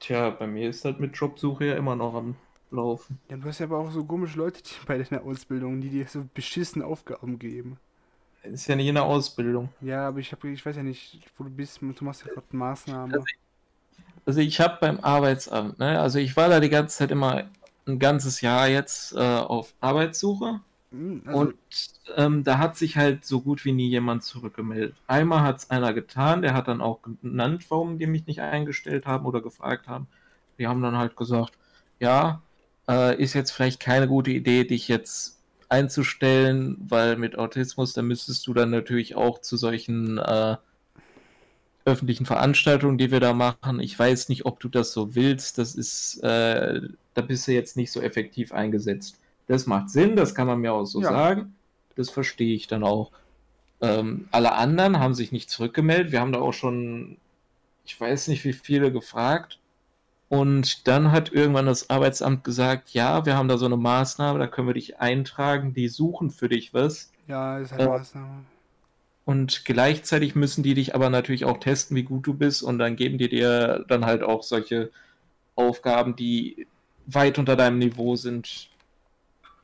[0.00, 2.34] Tja, bei mir ist das mit Jobsuche ja immer noch am
[2.72, 3.20] Laufen.
[3.30, 6.06] Ja, du hast ja aber auch so komische Leute die bei deiner Ausbildung, die dir
[6.06, 7.78] so beschissen Aufgaben geben.
[8.42, 9.68] Ist ja nicht in der Ausbildung.
[9.80, 12.46] Ja, aber ich habe, ich weiß ja nicht, wo du bist, du machst ja gerade
[12.56, 13.14] Maßnahmen.
[13.14, 13.26] Also
[14.26, 17.44] Also ich habe beim Arbeitsamt, ne, also ich war da die ganze Zeit immer
[17.86, 20.60] ein ganzes Jahr jetzt äh, auf Arbeitssuche
[20.92, 21.56] Hm, also, und
[22.16, 24.96] ähm, da hat sich halt so gut wie nie jemand zurückgemeldet.
[25.06, 29.06] Einmal hat es einer getan, der hat dann auch genannt, warum die mich nicht eingestellt
[29.06, 30.08] haben oder gefragt haben.
[30.58, 31.52] Die haben dann halt gesagt,
[32.00, 32.42] ja,
[32.88, 35.39] äh, ist jetzt vielleicht keine gute Idee, dich jetzt
[35.70, 40.56] einzustellen, weil mit Autismus, da müsstest du dann natürlich auch zu solchen äh,
[41.84, 43.80] öffentlichen Veranstaltungen, die wir da machen.
[43.80, 45.58] Ich weiß nicht, ob du das so willst.
[45.58, 46.80] Das ist, äh,
[47.14, 49.18] da bist du jetzt nicht so effektiv eingesetzt.
[49.48, 51.08] Das macht Sinn, das kann man mir auch so Ja.
[51.10, 51.54] sagen.
[51.96, 53.10] Das verstehe ich dann auch.
[53.80, 56.12] Ähm, alle anderen haben sich nicht zurückgemeldet.
[56.12, 57.18] Wir haben da auch schon,
[57.86, 59.59] ich weiß nicht, wie viele gefragt.
[60.30, 64.46] Und dann hat irgendwann das Arbeitsamt gesagt, ja, wir haben da so eine Maßnahme, da
[64.46, 67.10] können wir dich eintragen, die suchen für dich was.
[67.26, 68.44] ja, ist halt äh, Maßnahme.
[69.24, 72.62] Und gleichzeitig müssen die dich aber natürlich auch testen, wie gut du bist.
[72.62, 74.92] Und dann geben die dir dann halt auch solche
[75.56, 76.68] Aufgaben, die
[77.06, 78.70] weit unter deinem Niveau sind.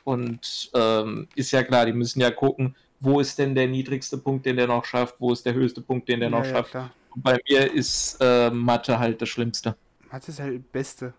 [0.02, 4.46] Und ähm, ist ja klar, die müssen ja gucken, wo ist denn der niedrigste Punkt,
[4.46, 6.72] den der noch schafft, wo ist der höchste Punkt, den der Ja, noch ja, schafft.
[6.72, 6.90] klar.
[7.14, 9.76] Und bei mir ist äh, Mathe halt das Schlimmste.
[10.10, 11.14] Mathe ist halt beste.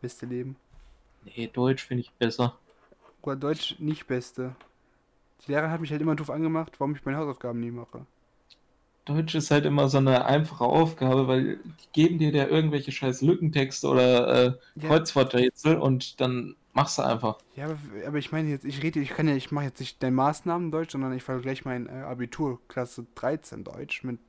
[0.00, 0.56] Beste Leben.
[1.24, 2.58] Nee, Deutsch finde ich besser.
[3.22, 4.54] Oder Deutsch nicht beste.
[5.46, 8.06] Die Lehrerin hat mich halt immer doof angemacht, warum ich meine Hausaufgaben nie mache.
[9.04, 13.20] Deutsch ist halt immer so eine einfache Aufgabe, weil die geben dir da irgendwelche scheiß
[13.22, 14.88] Lückentexte oder äh, Ja.
[14.88, 17.38] Kreuzworträtsel und dann machst du einfach.
[17.56, 17.76] Ja, aber,
[18.06, 20.70] aber ich meine jetzt, ich rede, ich kann ja, ich mache jetzt nicht deinen Maßnahmen
[20.70, 24.20] Deutsch, sondern ich vergleiche mein äh, Abitur Klasse 13 Deutsch mit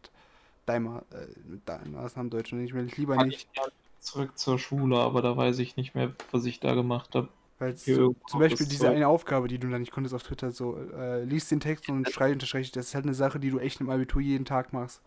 [0.66, 3.62] deinem, äh, mit deinem Maßnahmen Deutsch und ich will lieber Kann nicht, ich
[4.04, 7.30] zurück zur Schule, aber da weiß ich nicht mehr, was ich da gemacht habe.
[7.60, 11.24] weil zum Beispiel diese eine Aufgabe, die du da nicht konntest auf Twitter, so äh,
[11.24, 13.90] liest den Text und schrei unterstreiche, das ist halt eine Sache, die du echt im
[13.90, 15.02] Abitur jeden Tag machst.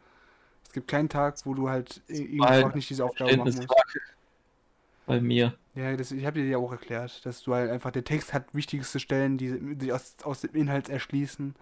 [0.67, 3.71] Es gibt keinen Tag, wo du halt i- irgendwo auch nicht diese Aufgabe machen musst.
[5.07, 5.55] Bei mir.
[5.75, 8.55] Ja, das, ich habe dir ja auch erklärt, dass du halt einfach, der Text hat
[8.55, 11.55] wichtigste Stellen, die sich aus, aus dem Inhalt erschließen.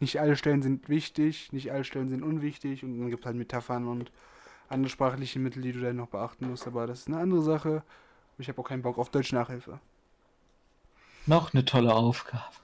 [0.00, 3.36] Nicht alle Stellen sind wichtig, nicht alle Stellen sind unwichtig und dann gibt es halt
[3.36, 4.12] Metaphern und
[4.72, 7.82] andere sprachliche Mittel, die du dann noch beachten musst, aber das ist eine andere Sache.
[8.38, 9.78] Ich habe auch keinen Bock auf Deutsch Nachhilfe.
[11.26, 12.54] Noch eine tolle Aufgabe.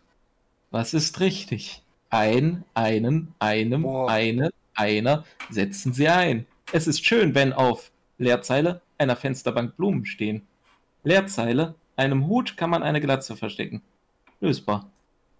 [0.70, 1.82] Was ist richtig?
[2.10, 4.10] Ein, einen, einem, Boah.
[4.10, 6.46] eine, einer setzen Sie ein.
[6.72, 10.46] Es ist schön, wenn auf Leerzeile einer Fensterbank Blumen stehen.
[11.04, 13.82] Leerzeile, einem Hut kann man eine Glatze verstecken.
[14.40, 14.90] Lösbar.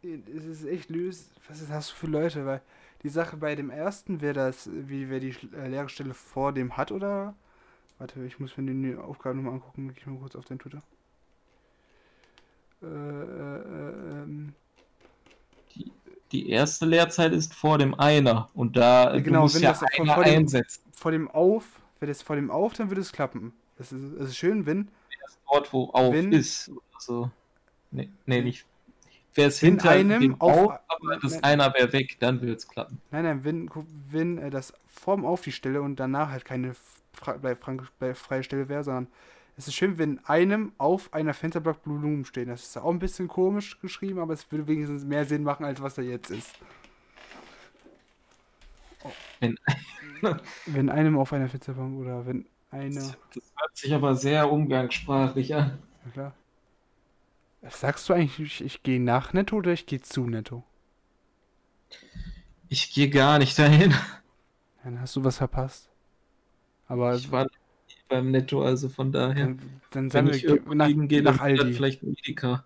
[0.02, 1.28] Es ist echt lös.
[1.48, 2.46] Was ist- hast du für Leute?
[2.46, 2.60] Weil
[3.02, 6.76] die Sache bei dem ersten wäre das, wie wer die äh, leere Stelle vor dem
[6.76, 7.34] hat oder.
[7.98, 9.88] Warte, ich muss mir die Aufgabe nochmal angucken.
[9.88, 10.82] Gehe ich mal kurz auf den Twitter.
[12.82, 14.54] Äh, äh, äh, ähm.
[16.30, 19.82] Die erste Leerzeile ist vor dem Einer und da du genau, musst wenn ja das
[19.98, 20.82] einer vor dem- einsetzen.
[20.92, 21.64] vor dem Auf,
[22.00, 23.52] wäre das vor dem Auf, dann würde es klappen.
[23.78, 24.88] Es ist, es ist schön, wenn,
[25.50, 26.70] Dort, wo auf Wenn- ist.
[26.94, 27.30] Also,
[27.90, 28.66] nee, nee, nicht.
[29.38, 31.44] Wäre es Wenn hinter einem dem auf- auf, aber das nein.
[31.44, 33.00] einer wäre weg, dann würde es klappen.
[33.12, 33.70] nein, nein, wenn,
[34.10, 36.74] wenn äh, das vorm Auf die Stelle und danach halt keine
[37.14, 39.06] freie Stelle wäre, sondern
[39.56, 42.48] es ist schön, wenn einem auf einer Fensterblock Blumen stehen.
[42.48, 45.80] Das ist auch ein bisschen komisch geschrieben, aber es würde wenigstens mehr Sinn machen, als
[45.82, 46.52] was da jetzt ist.
[49.40, 49.58] Wenn,
[50.66, 52.94] Wenn einem auf einer Fensterbank oder wenn eine.
[52.94, 53.16] das
[53.56, 55.78] hört sich aber sehr umgangssprachlich an.
[56.04, 56.34] Na klar.
[57.62, 58.40] Sagst du eigentlich?
[58.40, 60.64] Ich, ich gehe nach Netto oder ich gehe zu Netto?
[62.68, 63.94] Ich gehe gar nicht dahin.
[64.82, 65.88] Dann hast du was verpasst.
[66.88, 69.54] Aber Ich war nicht beim Netto, also von daher.
[69.90, 71.72] dann, dann sagen ich wir nach, hingehe, nach dann Aldi.
[71.74, 72.64] vielleicht ein Edeka.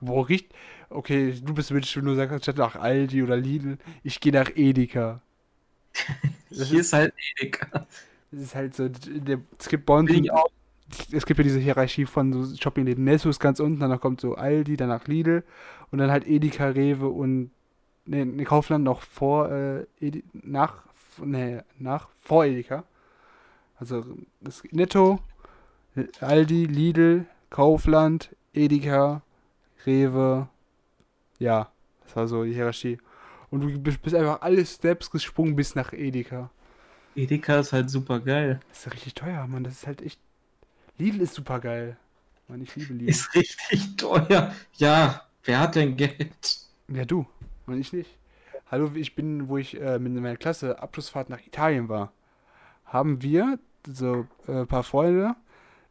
[0.00, 0.52] Wo riecht.
[0.90, 4.50] Okay, du bist Mensch, wenn du sagst, statt nach Aldi oder Lidl, ich gehe nach
[4.54, 5.20] Edeka.
[6.50, 7.86] Das Hier ist- ist halt Edeka.
[8.30, 10.50] Das ist halt so, der, es gibt uns, Bin ich auch.
[11.12, 13.04] Es gibt ja diese Hierarchie von so Shoppingläden.
[13.04, 15.42] Netto ist ganz unten, danach kommt so Aldi, danach Lidl
[15.90, 17.50] und dann halt Edeka, Rewe und
[18.06, 20.82] ne, ne Kaufland noch vor, äh, Edi, nach,
[21.22, 22.84] ne, nach, vor Edeka.
[23.76, 24.04] Also
[24.40, 25.20] das Netto,
[26.20, 29.22] Aldi, Lidl, Kaufland, Edeka,
[29.86, 30.48] Rewe,
[31.38, 31.70] ja,
[32.04, 32.98] das war so die Hierarchie.
[33.50, 36.50] Und du bist bist einfach alle Steps gesprungen bis nach Edeka.
[37.14, 38.60] Edeka ist halt super geil.
[38.68, 39.64] Das ist ja richtig teuer, Mann.
[39.64, 40.20] Das ist halt echt.
[40.98, 41.96] Lidl ist super geil.
[42.48, 43.10] Mann, ich liebe Lidl.
[43.10, 44.54] Ist richtig teuer.
[44.74, 46.58] Ja, wer hat denn Geld?
[46.88, 47.26] Ja, du.
[47.66, 48.16] Und ich nicht.
[48.70, 52.12] Hallo, ich bin, wo ich äh, mit meiner Klasse Abschlussfahrt nach Italien war,
[52.84, 55.34] haben wir, so äh, ein paar Freunde,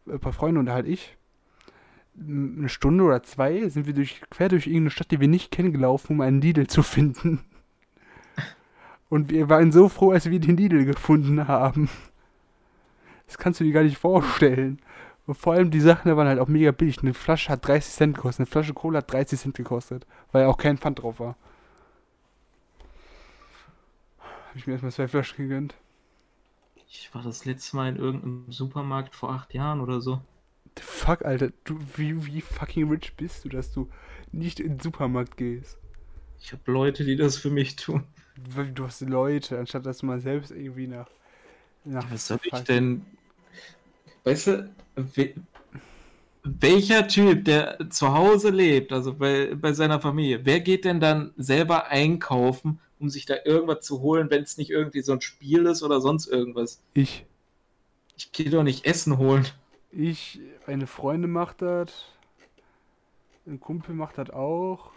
[0.07, 1.17] ein paar Freunde und halt ich,
[2.17, 5.73] eine Stunde oder zwei sind wir durch, quer durch irgendeine Stadt, die wir nicht kennen,
[5.73, 7.41] gelaufen, um einen Lidl zu finden.
[9.09, 11.89] Und wir waren so froh, als wir den Lidl gefunden haben.
[13.27, 14.79] Das kannst du dir gar nicht vorstellen.
[15.25, 17.01] Und vor allem die Sachen da waren halt auch mega billig.
[17.01, 20.57] Eine Flasche hat 30 Cent gekostet, eine Flasche Cola hat 30 Cent gekostet, weil auch
[20.57, 21.37] kein Pfand drauf war.
[24.19, 25.75] Habe ich mir erstmal zwei Flaschen gegönnt.
[26.87, 30.21] Ich war das letzte Mal in irgendeinem Supermarkt vor acht Jahren oder so.
[30.77, 33.89] The fuck, Alter, du, wie, wie fucking rich bist du, dass du
[34.31, 35.77] nicht in den Supermarkt gehst?
[36.39, 38.03] Ich habe Leute, die das für mich tun.
[38.75, 41.09] Du hast Leute, anstatt dass du mal selbst irgendwie nach.
[41.83, 43.05] nach Was soll ich denn?
[44.23, 45.33] Weißt du, we
[46.45, 51.33] welcher Typ, der zu Hause lebt, also bei, bei seiner Familie, wer geht denn dann
[51.37, 55.65] selber einkaufen, um sich da irgendwas zu holen, wenn es nicht irgendwie so ein Spiel
[55.65, 56.81] ist oder sonst irgendwas?
[56.93, 57.25] Ich.
[58.17, 59.45] Ich gehe doch nicht Essen holen.
[59.91, 61.91] Ich, eine Freundin macht das.
[63.45, 64.91] Ein Kumpel macht das auch.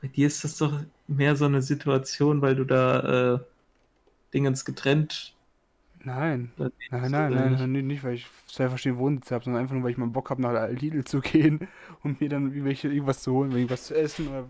[0.00, 0.72] Bei dir ist das doch
[1.06, 3.38] mehr so eine Situation, weil du da äh,
[4.32, 5.35] Dingens getrennt.
[6.06, 6.52] Nein.
[6.56, 7.58] Nein, nein, nein, nicht?
[7.58, 10.06] nein, nicht, nicht, weil ich zwei verschiedene Wohnsitze habe, sondern einfach nur, weil ich mal
[10.06, 11.66] Bock habe, nach Lidl zu gehen
[12.04, 14.46] und mir dann irgendwelche, irgendwas zu holen, irgendwas zu essen oder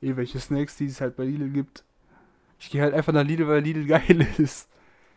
[0.00, 1.82] irgendwelche Snacks, die es halt bei Lidl gibt.
[2.60, 4.68] Ich gehe halt einfach nach Lidl, weil Lidl geil ist.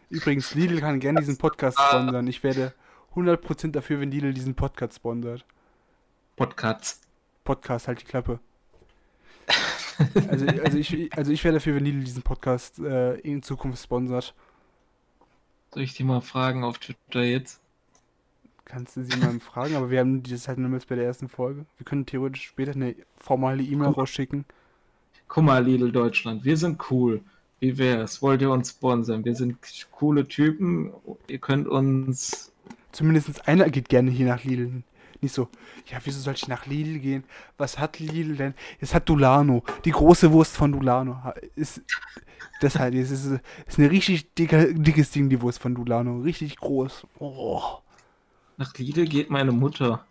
[0.09, 2.25] Übrigens, Lidl kann gerne diesen Podcast sponsern.
[2.25, 2.73] Ich werde
[3.13, 5.45] 100% dafür, wenn Lidl diesen Podcast sponsert.
[6.37, 7.01] Podcasts.
[7.43, 8.39] Podcast, halt die Klappe.
[10.29, 14.35] Also, also, ich, also ich wäre dafür, wenn Lidl diesen Podcast äh, in Zukunft sponsert.
[15.73, 17.59] Soll ich die mal fragen auf Twitter jetzt?
[18.65, 21.29] Kannst du sie mal fragen, aber wir haben dieses halt nur jetzt bei der ersten
[21.29, 21.65] Folge.
[21.77, 24.45] Wir können theoretisch später eine formale E-Mail rausschicken.
[25.27, 27.21] Guck mal, Lidl Deutschland, wir sind cool.
[27.59, 28.21] Wie wär's?
[28.21, 29.25] Wollt ihr uns sponsern?
[29.25, 29.57] Wir sind
[29.91, 30.91] coole Typen.
[31.27, 32.51] Ihr könnt uns.
[32.91, 34.83] Zumindest einer geht gerne hier nach Lidl.
[35.21, 35.49] Nicht so,
[35.87, 37.23] ja, wieso soll ich nach Lidl gehen?
[37.57, 38.53] Was hat Lidl denn?
[38.79, 39.63] Es hat Dulano.
[39.85, 41.33] Die große Wurst von Dulano.
[41.55, 41.81] Ist,
[42.61, 46.19] deshalb, es ist, ist eine richtig dicke, dickes Ding, die Wurst von Dulano.
[46.19, 47.07] Richtig groß.
[47.19, 47.61] Oh.
[48.57, 50.05] Nach Lidl geht meine Mutter.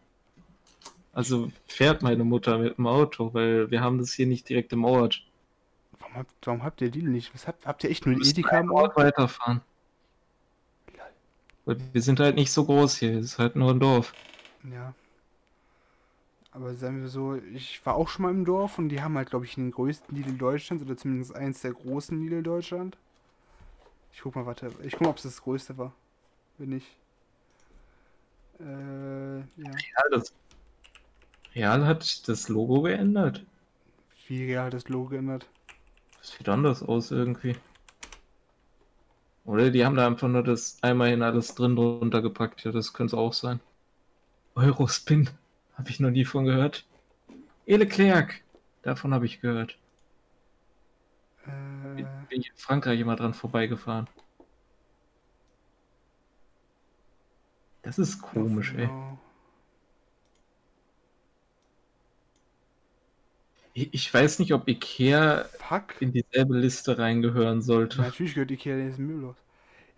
[1.12, 4.84] Also fährt meine Mutter mit dem Auto, weil wir haben das hier nicht direkt im
[4.84, 5.22] Ort.
[5.98, 7.32] Warum habt, warum habt ihr Lidl nicht?
[7.32, 8.70] Was habt, habt ihr echt nur Wir ein müssen Edeka im einen?
[8.70, 9.60] Ort weiterfahren.
[11.64, 14.12] Weil wir sind halt nicht so groß hier, es ist halt nur ein Dorf.
[14.72, 14.94] Ja.
[16.52, 19.28] Aber sagen wir so, ich war auch schon mal im Dorf und die haben halt,
[19.30, 22.96] glaube ich, den größten Lidl Deutschlands oder zumindest eins der großen Lidl Deutschland.
[24.12, 24.72] Ich guck mal, warte.
[24.82, 25.92] Ich guck mal, ob es das größte war.
[26.56, 26.86] Wenn nicht.
[28.58, 29.44] Äh, ja.
[29.56, 30.32] Ja, das
[31.54, 33.44] Real hat das Logo geändert.
[34.26, 35.46] Wie real das Logo geändert.
[36.18, 37.56] Das sieht anders aus irgendwie.
[39.44, 42.64] Oder die haben da einfach nur das einmal in alles drin drunter gepackt.
[42.64, 43.60] Ja, das könnte es auch sein.
[44.56, 45.30] Eurospin.
[45.78, 46.86] Habe ich noch nie von gehört.
[47.66, 48.42] Leclerc.
[48.80, 49.76] Davon habe ich gehört.
[51.44, 54.08] Äh, Bin ich in Frankreich immer dran vorbeigefahren.
[57.82, 58.88] Das ist komisch, ey.
[63.74, 66.00] Ich, weiß nicht, ob Ikea Fuck.
[66.00, 68.00] in dieselbe Liste reingehören sollte.
[68.00, 69.36] Natürlich gehört Ikea jetzt Müllhaus.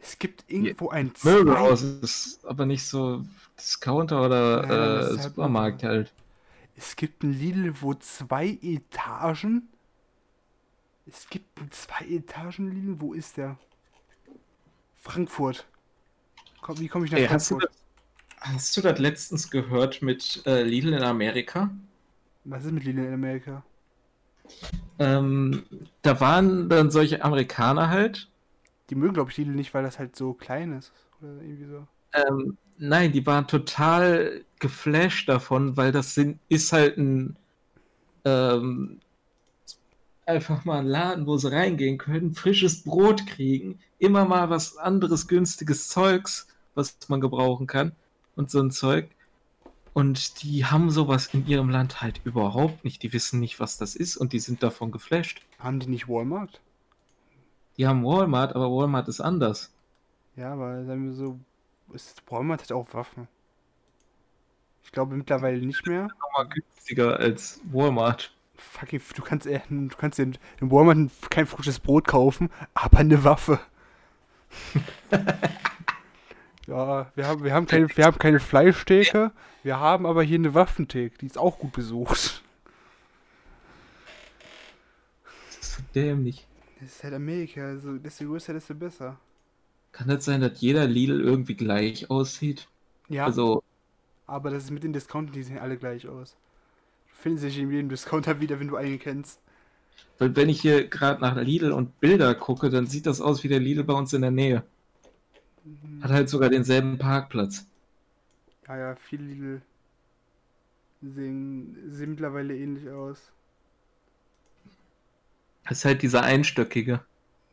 [0.01, 3.25] Es gibt irgendwo ein Möbelhaus ist aber nicht so
[3.59, 6.13] Discounter oder das äh, halt Supermarkt halt.
[6.77, 9.69] Es gibt ein Lidl, wo zwei Etagen.
[11.07, 13.01] Es gibt ein zwei Etagen Lidl.
[13.01, 13.59] Wo ist der?
[14.97, 15.67] Frankfurt.
[16.61, 17.73] Komm, wie komme ich nach Ey, hast, du Frankfurt?
[18.39, 21.71] das, hast du das letztens gehört mit äh, Lidl in Amerika?
[22.45, 23.65] Was ist mit Lidl in Amerika?
[24.99, 25.65] Ähm,
[26.03, 28.29] da waren dann solche Amerikaner halt.
[28.91, 30.93] Die mögen, glaube ich, Lidl nicht, weil das halt so klein ist.
[31.21, 31.87] Oder irgendwie so.
[32.15, 37.37] Ähm, nein, die waren total geflasht davon, weil das sind, ist halt ein
[38.25, 39.01] ähm,
[40.27, 45.27] einfach mal ein Laden, wo sie reingehen können, frisches Brot kriegen, immer mal was anderes
[45.27, 47.93] günstiges Zeugs, was man gebrauchen kann
[48.37, 49.09] und so ein Zeug.
[49.95, 53.03] Und die haben sowas in ihrem Land halt überhaupt nicht.
[53.03, 55.43] Die wissen nicht, was das ist und die sind davon geflasht.
[55.59, 56.61] Haben die nicht Walmart?
[57.79, 59.73] Die haben Walmart, aber Walmart ist anders.
[60.37, 61.39] Ja, aber sagen wir so,
[61.93, 63.29] ist, Walmart hat auch Waffen.
[64.85, 66.09] Ich glaube mittlerweile nicht mehr.
[66.21, 68.33] Nochmal günstiger als Walmart.
[68.57, 73.23] Fucking, du kannst, du kannst in, in Walmart ein- kein frisches Brot kaufen, aber eine
[73.23, 73.61] Waffe.
[76.67, 79.31] ja, wir haben, wir haben keine, wir haben keine Fleischtheke,
[79.63, 82.43] wir haben aber hier eine Waffentheke, die ist auch gut besucht.
[85.47, 86.47] Das ist so dämlich.
[86.81, 89.19] Das ist halt Amerika, also desto größer, desto besser.
[89.93, 92.71] Kann das sein, dass jeder Lidl irgendwie gleich aussieht?
[93.09, 93.63] Ja, Also,
[94.27, 96.37] aber das ist mit den Discountern, die sehen alle gleich aus.
[97.11, 99.41] Du findest dich in jedem Discounter wieder, wenn du einen kennst.
[100.19, 103.49] weil wenn ich hier gerade nach Lidl und Bilder gucke, dann sieht das aus wie
[103.49, 104.65] der Lidl bei uns in der Nähe.
[106.01, 107.69] Hat halt sogar denselben Parkplatz.
[108.69, 109.63] Ja, ja, viele Lidl
[111.03, 113.33] sehen, sehen mittlerweile ähnlich aus.
[115.69, 117.05] Das ist halt dieser einstöckige.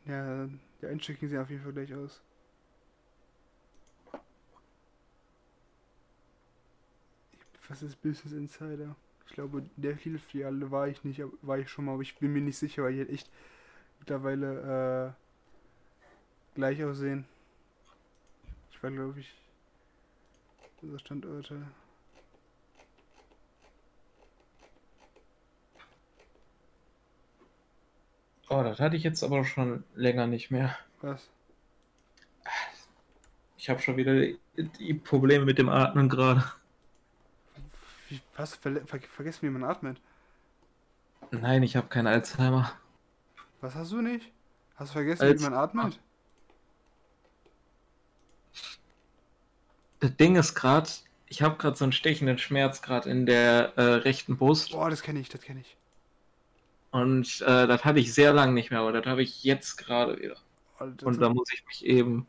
[0.06, 0.48] Ja,
[0.80, 2.22] die Einstöckigen sehen auf jeden Fall gleich aus.
[7.68, 8.96] Was ist Business Insider?
[9.26, 12.40] Ich glaube, der Lidl-Filiale war ich nicht, war ich schon mal, aber ich bin mir
[12.40, 13.28] nicht sicher, weil die halt echt
[13.98, 17.26] mittlerweile äh, gleich aussehen.
[18.70, 19.34] Ich war, glaube ich,
[20.80, 21.66] unser Standorte.
[28.48, 30.76] Oh, das hatte ich jetzt aber schon länger nicht mehr.
[31.02, 31.28] Was?
[33.58, 34.38] Ich habe schon wieder die,
[34.78, 36.44] die Probleme mit dem Atmen gerade.
[38.08, 38.54] Wie, was?
[38.54, 40.00] Verle ver vergessen, wie man atmet.
[41.32, 42.72] Nein, ich habe keinen Alzheimer.
[43.60, 44.30] Was hast du nicht?
[44.76, 45.98] Hast du vergessen, Als- wie man atmet?
[49.98, 50.88] Das Ding ist gerade,
[51.26, 54.70] ich habe gerade so einen stechenden Schmerz gerade in der äh, rechten Brust.
[54.72, 55.76] Boah, das kenne ich, das kenne ich.
[56.96, 60.18] Und äh, das hatte ich sehr lange nicht mehr, aber das habe ich jetzt gerade
[60.18, 60.36] wieder.
[60.78, 62.26] Das, Und da muss ich mich eben.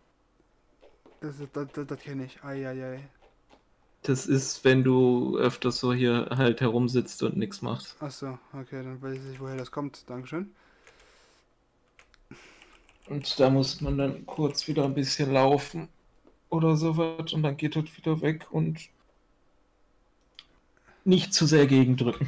[1.21, 2.43] das, das, das, das kenne ich.
[2.43, 3.09] Eieiei.
[4.01, 7.95] Das ist, wenn du öfters so hier halt herumsitzt und nichts machst.
[8.01, 10.09] Achso, okay, dann weiß ich, woher das kommt.
[10.09, 10.51] Dankeschön.
[13.07, 15.87] Und da muss man dann kurz wieder ein bisschen laufen
[16.49, 18.89] oder sowas und dann geht das wieder weg und
[21.05, 22.27] nicht zu sehr gegendrücken.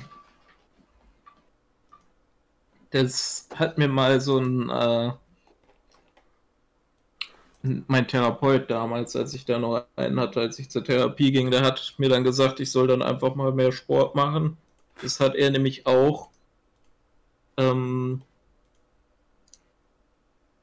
[2.92, 5.12] Das hat mir mal so ein äh,
[7.62, 11.62] mein Therapeut damals, als ich da noch einen hatte, als ich zur Therapie ging, der
[11.62, 14.58] hat mir dann gesagt, ich soll dann einfach mal mehr Sport machen.
[15.02, 16.30] Das hat er nämlich auch.
[17.58, 18.22] Ähm,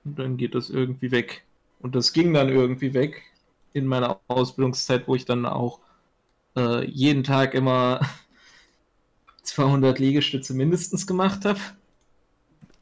[0.05, 1.45] und dann geht das irgendwie weg.
[1.81, 3.23] Und das ging dann irgendwie weg
[3.75, 5.81] in meiner Ausbildungszeit, wo ich dann auch
[6.57, 8.01] äh, jeden Tag immer
[9.43, 11.61] 200 Liegestütze mindestens gemacht habe.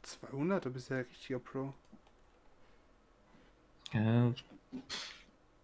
[0.05, 1.73] 200, du bist ja richtiger Pro.
[3.93, 4.33] Ja,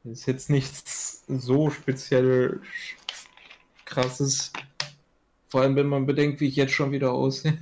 [0.03, 2.61] ist jetzt nichts so speziell
[3.85, 4.51] krasses.
[5.49, 7.57] Vor allem, wenn man bedenkt, wie ich jetzt schon wieder aussehe.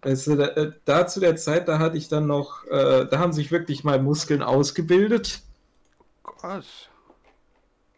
[0.00, 3.32] Also, da, äh, da zu der Zeit, da hatte ich dann noch, äh, da haben
[3.32, 5.42] sich wirklich mal Muskeln ausgebildet
[6.44, 6.90] Gott.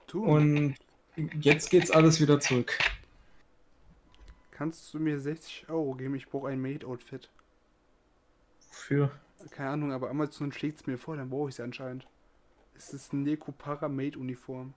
[0.06, 0.76] Du, und
[1.40, 2.78] jetzt geht's alles wieder zurück.
[4.56, 6.14] Kannst du mir 60 Euro geben?
[6.14, 7.28] Ich brauche ein Maid-Outfit.
[8.70, 9.10] Für
[9.50, 12.06] Keine Ahnung, aber Amazon schlägt es mir vor, dann brauche ich es anscheinend.
[12.74, 14.72] Es ist eine Nekopara Maid-Uniform.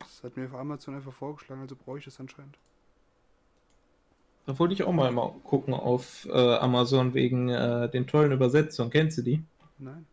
[0.00, 2.58] Das hat mir Amazon einfach vorgeschlagen, also brauche ich das anscheinend.
[4.46, 8.90] Da wollte ich auch mal, mal gucken auf äh, Amazon wegen äh, den tollen Übersetzungen.
[8.90, 9.44] Kennst du die?
[9.78, 10.06] Nein.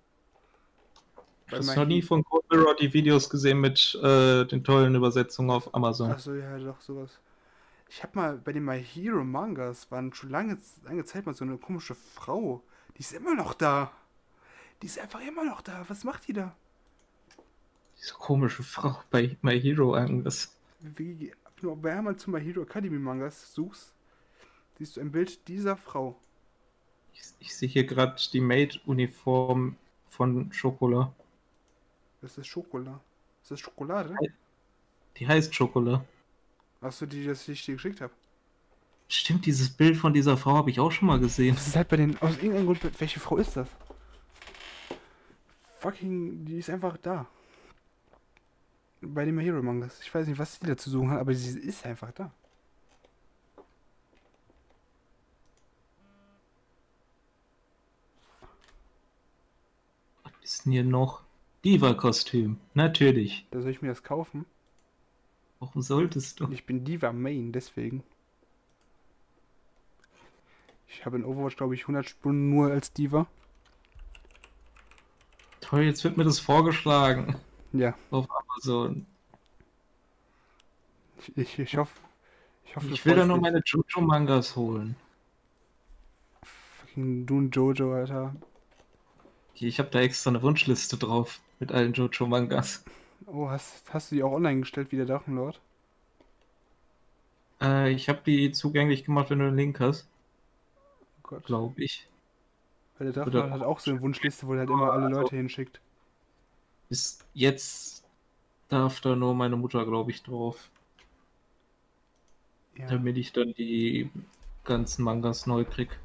[1.49, 4.95] Du hast Bei noch nie von Cold Mirror die Videos gesehen mit äh, den tollen
[4.95, 6.11] Übersetzungen auf Amazon.
[6.11, 7.19] Achso, ja, doch, sowas.
[7.89, 11.43] Ich habe mal bei den My Hero Mangas, waren schon lange, lange Zeit mal so
[11.43, 12.63] eine komische Frau.
[12.97, 13.91] Die ist immer noch da.
[14.81, 15.85] Die ist einfach immer noch da.
[15.87, 16.55] Was macht die da?
[17.99, 20.57] Diese komische Frau bei My Hero irgendwas.
[20.79, 23.93] Wie, nur wer mal zu My Hero Academy Mangas suchst,
[24.77, 26.17] siehst du ein Bild dieser Frau.
[27.13, 29.75] Ich, ich sehe hier gerade die Maid-Uniform
[30.09, 31.13] von Schokola.
[32.23, 33.01] Das ist Schokolade.
[33.41, 34.15] Ist das Schokolade?
[35.17, 36.05] Die heißt Schokola.
[36.79, 38.13] Achso, die, das ich dir geschickt habe.
[39.09, 41.55] Stimmt, dieses Bild von dieser Frau habe ich auch schon mal gesehen.
[41.55, 42.17] Das ist halt bei den.
[42.21, 43.01] Aus irgendeinem Grund.
[43.01, 43.67] Welche Frau ist das?
[45.79, 46.45] Fucking.
[46.45, 47.27] Die ist einfach da.
[49.01, 49.99] Bei den My Hero Mangas.
[50.01, 52.31] Ich weiß nicht, was die da zu suchen hat, aber sie ist einfach da.
[60.23, 61.23] Was ist denn hier noch?
[61.63, 62.57] Diva-Kostüm.
[62.73, 63.45] Natürlich.
[63.51, 64.45] Da soll ich mir das kaufen.
[65.59, 66.49] Warum solltest du?
[66.51, 68.03] Ich bin Diva Main, deswegen.
[70.89, 73.27] Ich habe in Overwatch, glaube ich, 100 Stunden nur als Diva.
[75.61, 77.35] Toll, jetzt wird mir das vorgeschlagen
[77.71, 79.05] Ja, auf Amazon.
[81.19, 81.97] ich, ich, ich hoffe.
[82.65, 84.95] Ich hoffe, du Ich will da nur meine Jojo-Mangas holen.
[86.81, 88.35] Fucking Dune Jojo, Alter.
[89.55, 92.83] Ich habe da extra eine Wunschliste drauf mit allen Jojo-Mangas.
[93.25, 95.61] Oh, hast, hast du die auch online gestellt wie der Drachenlord?
[97.61, 100.07] Äh, ich habe die zugänglich gemacht, wenn du einen Link hast,
[101.19, 101.45] Oh Gott.
[101.45, 102.05] glaube ich.
[102.97, 105.21] Weil der Drachenlord Oder- hat auch so eine Wunschliste, wo er halt immer alle Also-
[105.21, 105.79] Leute hinschickt.
[106.89, 108.03] Bis jetzt
[108.67, 110.69] darf da nur meine Mutter, glaube ich, drauf,
[112.75, 112.87] Ja.
[112.87, 114.09] damit ich dann die
[114.65, 115.97] ganzen Mangas neu krieg.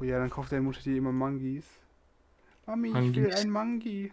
[0.00, 1.64] Oh ja, dann kauft deine Mutter dir immer Mangis.
[2.66, 3.36] Mami, ich will Mangis.
[3.36, 4.12] ein Mangi.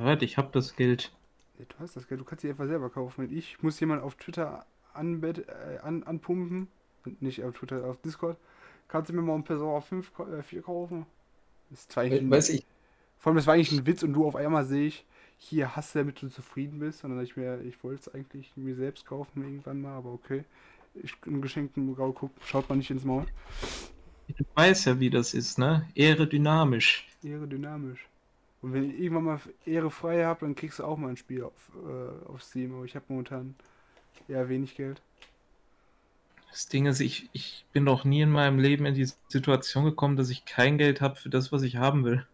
[0.00, 1.12] Warte, ich habe das Geld.
[1.58, 3.32] Ja, du hast das Geld, du kannst sie einfach selber kaufen.
[3.36, 4.64] Ich muss jemand auf Twitter
[4.94, 6.68] anbet, äh, an, anpumpen.
[7.20, 8.36] Nicht auf Twitter, auf Discord.
[8.88, 11.06] Kannst du mir mal ein Persona 5 ko- äh, 4 kaufen?
[11.70, 12.64] Das ist zwar eigentlich ein, Weiß ich,
[13.18, 15.04] Vor allem, das war eigentlich ein Witz und du auf einmal sehe ich,
[15.38, 17.02] hier hast du, damit du zufrieden bist.
[17.04, 20.12] Und dann dachte ich mir, ich wollte es eigentlich mir selbst kaufen irgendwann mal, aber
[20.12, 20.44] okay.
[20.94, 23.24] Ich, Im geschenkten guck, schaut man nicht ins Maul.
[24.28, 25.88] du weißt ja, wie das ist, ne?
[25.96, 27.08] Aerodynamisch.
[27.24, 28.06] Aerodynamisch.
[28.62, 31.42] Und wenn ich irgendwann mal Ehre frei habe, dann kriegst du auch mal ein Spiel
[31.42, 31.52] auf,
[31.84, 32.74] äh, auf Steam.
[32.74, 33.54] Aber ich habe momentan
[34.28, 35.02] eher wenig Geld.
[36.50, 40.16] Das Ding ist, ich, ich bin noch nie in meinem Leben in die Situation gekommen,
[40.16, 42.26] dass ich kein Geld habe für das, was ich haben will.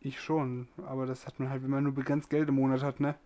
[0.00, 3.00] Ich schon, aber das hat man halt, wenn man nur begrenzt Geld im Monat hat,
[3.00, 3.16] ne?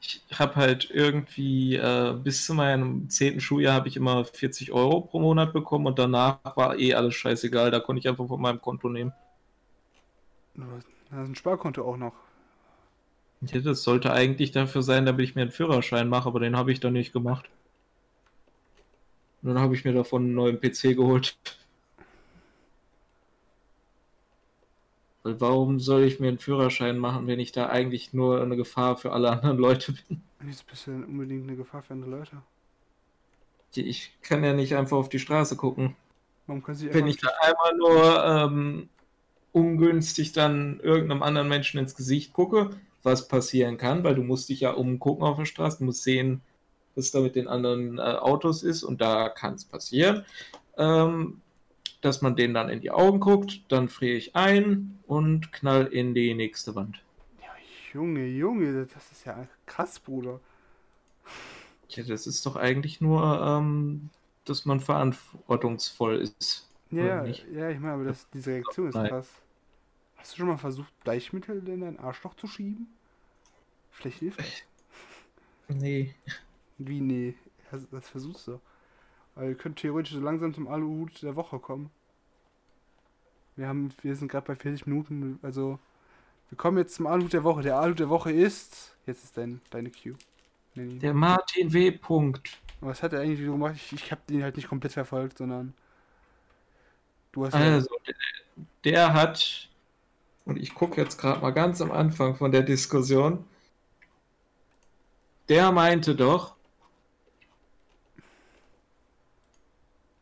[0.00, 5.02] Ich habe halt irgendwie äh, bis zu meinem zehnten Schuljahr habe ich immer 40 Euro
[5.02, 7.70] pro Monat bekommen und danach war eh alles scheißegal.
[7.70, 9.12] Da konnte ich einfach von meinem Konto nehmen.
[10.60, 12.12] Du hast du hast ein Sparkonto auch noch.
[13.42, 16.72] Ja, das sollte eigentlich dafür sein, damit ich mir einen Führerschein mache, aber den habe
[16.72, 17.48] ich dann nicht gemacht.
[19.42, 21.36] Und dann habe ich mir davon einen neuen PC geholt.
[25.22, 28.96] Weil warum soll ich mir einen Führerschein machen, wenn ich da eigentlich nur eine Gefahr
[28.96, 30.22] für alle anderen Leute bin?
[30.40, 32.42] Wieso bist du denn unbedingt eine Gefahr für andere Leute?
[33.74, 35.96] Ich kann ja nicht einfach auf die Straße gucken.
[36.46, 38.88] Warum kannst du dich Wenn ich da einmal nur ähm,
[39.52, 42.70] ungünstig dann irgendeinem anderen Menschen ins Gesicht gucke,
[43.02, 46.42] was passieren kann, weil du musst dich ja umgucken auf der Straße, du musst sehen,
[46.94, 50.24] was da mit den anderen äh, Autos ist und da kann es passieren,
[50.76, 51.40] ähm,
[52.00, 56.14] dass man denen dann in die Augen guckt, dann friere ich ein und knall in
[56.14, 57.02] die nächste Wand.
[57.40, 57.48] Ja,
[57.92, 60.40] Junge, Junge, das ist ja krass, Bruder.
[61.88, 64.10] Ja, das ist doch eigentlich nur, ähm,
[64.44, 66.69] dass man verantwortungsvoll ist.
[66.90, 69.08] Ja, ja, ich meine, aber das, diese Reaktion ist Nein.
[69.08, 69.30] krass.
[70.16, 72.88] Hast du schon mal versucht, Bleichmittel in dein Arschloch zu schieben?
[73.90, 74.62] Vielleicht hilft das.
[75.68, 76.14] Nee.
[76.78, 77.34] Wie, nee,
[77.70, 78.60] das, das versuchst du.
[79.34, 81.90] Weil wir können theoretisch so langsam zum Aluhut der Woche kommen.
[83.56, 85.78] Wir haben, wir sind gerade bei 40 Minuten, also
[86.48, 87.62] wir kommen jetzt zum Aluhut der Woche.
[87.62, 90.16] Der Aluhut der Woche ist, jetzt ist dein, deine Cue.
[90.74, 91.90] Der Martin W.
[91.92, 92.60] Punkt.
[92.80, 93.74] Was hat er eigentlich wieder gemacht?
[93.76, 95.74] Ich, ich habe den halt nicht komplett verfolgt, sondern
[97.32, 98.14] du hast ja, Also, der,
[98.84, 99.68] der hat,
[100.44, 103.44] und ich gucke jetzt gerade mal ganz am Anfang von der Diskussion,
[105.48, 106.54] der meinte doch,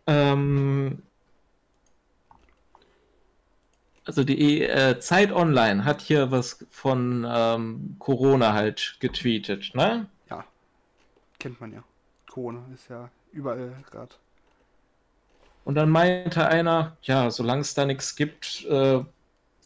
[0.07, 1.03] ähm,
[4.05, 10.09] also die äh, Zeit Online hat hier was von ähm, Corona halt getweetet, ne?
[10.31, 10.45] ja,
[11.39, 11.85] kennt man ja.
[12.27, 14.15] Corona ist ja überall gerade.
[15.69, 19.05] Und dann meinte einer, ja, solange es da nichts gibt, äh,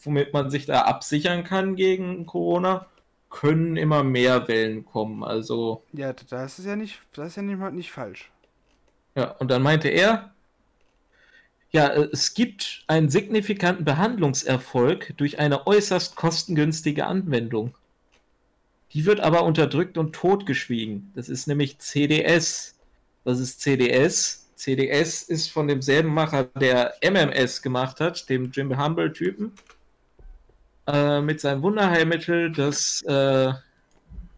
[0.03, 2.87] womit man sich da absichern kann gegen Corona,
[3.29, 5.23] können immer mehr Wellen kommen.
[5.23, 8.29] Also, Ja, das ist ja nicht, das ist ja nicht, nicht falsch.
[9.15, 10.33] ja, und dann meinte er,
[11.71, 17.75] ja, äh, es gibt einen signifikanten Behandlungserfolg durch eine äußerst kostengünstige Anwendung.
[18.93, 21.11] Die wird aber unterdrückt und totgeschwiegen.
[21.15, 22.75] Das ist nämlich CDS.
[23.25, 24.42] Was ist CDS?
[24.63, 29.51] CDS ist von demselben Macher, der MMS gemacht hat, dem Jim Humble-Typen,
[30.87, 33.51] äh, mit seinem Wunderheilmittel, das äh,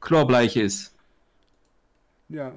[0.02, 0.96] chlorbleich ist.
[2.30, 2.54] Ja,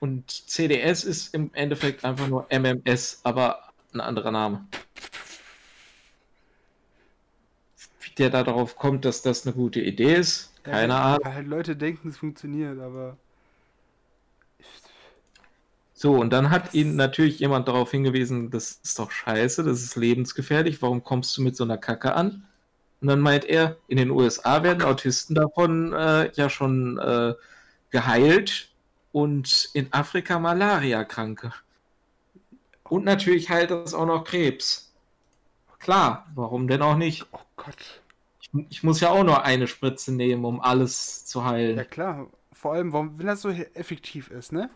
[0.00, 4.66] Und CDS ist im Endeffekt einfach nur MMS, aber ein anderer Name.
[8.02, 11.24] Wie der da darauf kommt, dass das eine gute Idee ist, keine ja, Ahnung.
[11.24, 13.16] Weil halt Leute denken, es funktioniert, aber
[16.02, 19.94] So, und dann hat ihn natürlich jemand darauf hingewiesen, das ist doch scheiße, das ist
[19.94, 22.44] lebensgefährlich, warum kommst du mit so einer Kacke an?
[23.00, 27.34] Und dann meint er, in den USA werden Autisten davon äh, ja schon äh,
[27.90, 28.72] geheilt
[29.12, 31.52] und in Afrika Malaria-Kranke.
[32.82, 34.92] Und natürlich heilt das auch noch Krebs.
[35.78, 37.26] Klar, warum denn auch nicht?
[37.30, 38.02] oh Gott.
[38.40, 41.76] Ich, ich muss ja auch nur eine Spritze nehmen, um alles zu heilen.
[41.76, 44.68] Ja klar, vor allem, warum, wenn das so effektiv ist, ne?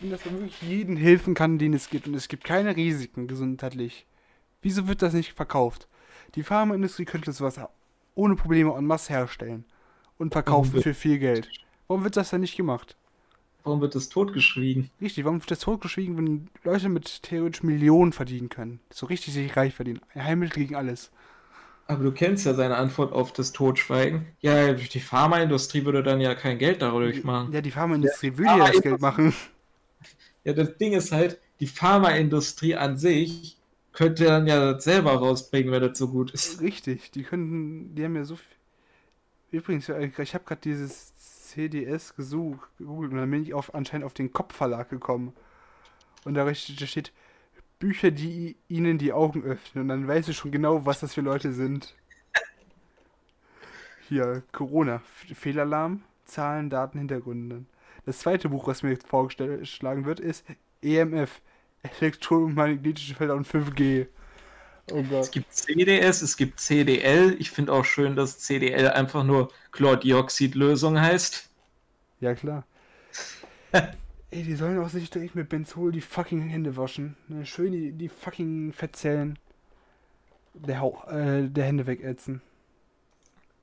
[0.00, 4.06] Wenn das wirklich jeden helfen kann, den es gibt und es gibt keine Risiken gesundheitlich,
[4.62, 5.88] wieso wird das nicht verkauft?
[6.34, 7.60] Die Pharmaindustrie könnte sowas
[8.14, 9.64] ohne Probleme en masse herstellen
[10.16, 11.50] und verkaufen für viel Geld.
[11.86, 12.96] Warum wird das dann nicht gemacht?
[13.62, 14.90] Warum wird das totgeschwiegen?
[15.02, 18.80] Richtig, warum wird das zurückgeschwiegen, wenn Leute mit theoretisch Millionen verdienen können?
[18.90, 20.00] So richtig sich reich verdienen.
[20.14, 21.10] Ein Heilmittel gegen alles.
[21.86, 24.28] Aber du kennst ja seine Antwort auf das Totschweigen.
[24.40, 27.52] Ja, die Pharmaindustrie würde dann ja kein Geld dadurch machen.
[27.52, 29.34] Ja, die Pharmaindustrie will ja das Geld machen.
[30.44, 33.58] Ja, das Ding ist halt, die Pharmaindustrie an sich
[33.92, 36.60] könnte dann ja selber rausbringen, wenn das so gut ist.
[36.60, 38.46] Richtig, die könnten, die haben ja so viel.
[39.50, 44.06] Übrigens, ja, ich habe gerade dieses CDS gesucht, gegoogelt und dann bin ich auf, anscheinend
[44.06, 45.34] auf den Kopfverlag gekommen.
[46.24, 47.12] Und da steht
[47.80, 49.82] Bücher, die ihnen die Augen öffnen.
[49.82, 51.94] Und dann weißt du schon genau, was das für Leute sind.
[54.08, 55.02] Hier, Corona,
[55.34, 57.64] Fehlalarm, Zahlen, Daten, Hintergründe.
[58.06, 60.44] Das zweite Buch, was mir jetzt vorgeschlagen wird, ist
[60.82, 61.40] EMF,
[61.82, 64.06] elektromagnetische Felder und 5G.
[64.92, 65.24] Oh Gott.
[65.24, 67.36] Es gibt CDS, es gibt CDL.
[67.38, 71.48] Ich finde auch schön, dass CDL einfach nur Chlordioxidlösung heißt.
[72.20, 72.64] Ja, klar.
[74.32, 77.16] Ey, die sollen auch sich direkt mit Benzol die fucking Hände waschen.
[77.44, 79.38] Schön die, die fucking Fettzellen.
[80.54, 82.42] der, äh, der Hände wegätzen.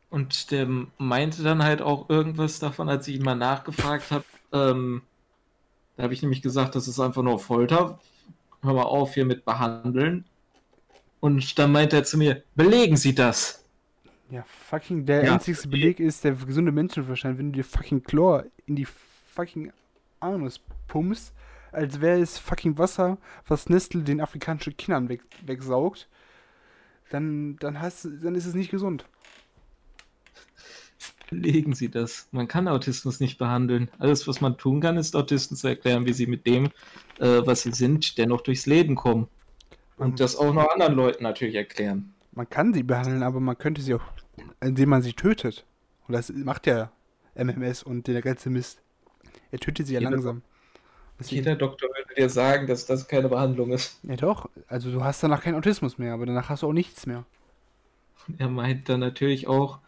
[0.10, 4.24] Und der meinte dann halt auch irgendwas davon, als ich ihn mal nachgefragt habe.
[4.54, 5.02] Ähm,
[5.96, 8.00] da habe ich nämlich gesagt, das ist einfach nur Folter.
[8.62, 10.26] Hör mal auf hier mit behandeln.
[11.20, 13.66] Und dann meinte er zu mir, belegen Sie das.
[14.30, 15.34] Ja, fucking, der Ja.
[15.34, 19.72] einzigste Beleg ist der gesunde Menschenverstand, wenn du dir fucking Chlor in die fucking
[20.20, 21.34] Anus pumpst,
[21.72, 26.10] als wäre es fucking Wasser, was Nestle den afrikanischen Kindern weg, wegsaugt,
[27.10, 29.06] dann, dann, hast, dann ist es nicht gesund.
[31.30, 32.28] Belegen Sie das.
[32.32, 33.92] Man kann Autismus nicht behandeln.
[34.00, 36.66] Alles, was man tun kann, ist Autisten zu erklären, wie sie mit dem,
[37.20, 39.28] äh, was sie sind, dennoch durchs Leben kommen.
[39.98, 42.14] Und das auch noch anderen Leuten natürlich erklären.
[42.32, 44.04] Man kann sie behandeln, aber man könnte sie auch,
[44.62, 45.66] indem man sie tötet.
[46.08, 46.92] Und das macht ja
[47.36, 48.82] MMS und der ganze Mist.
[49.52, 50.42] Er tötet sie ja Jeder- langsam.
[51.20, 54.00] Deswegen- Jeder Doktor würde dir sagen, dass das keine Behandlung ist.
[54.04, 57.06] Ja doch, also du hast danach keinen Autismus mehr, aber danach hast du auch nichts
[57.08, 57.26] mehr.
[58.38, 59.80] Er meint dann natürlich auch,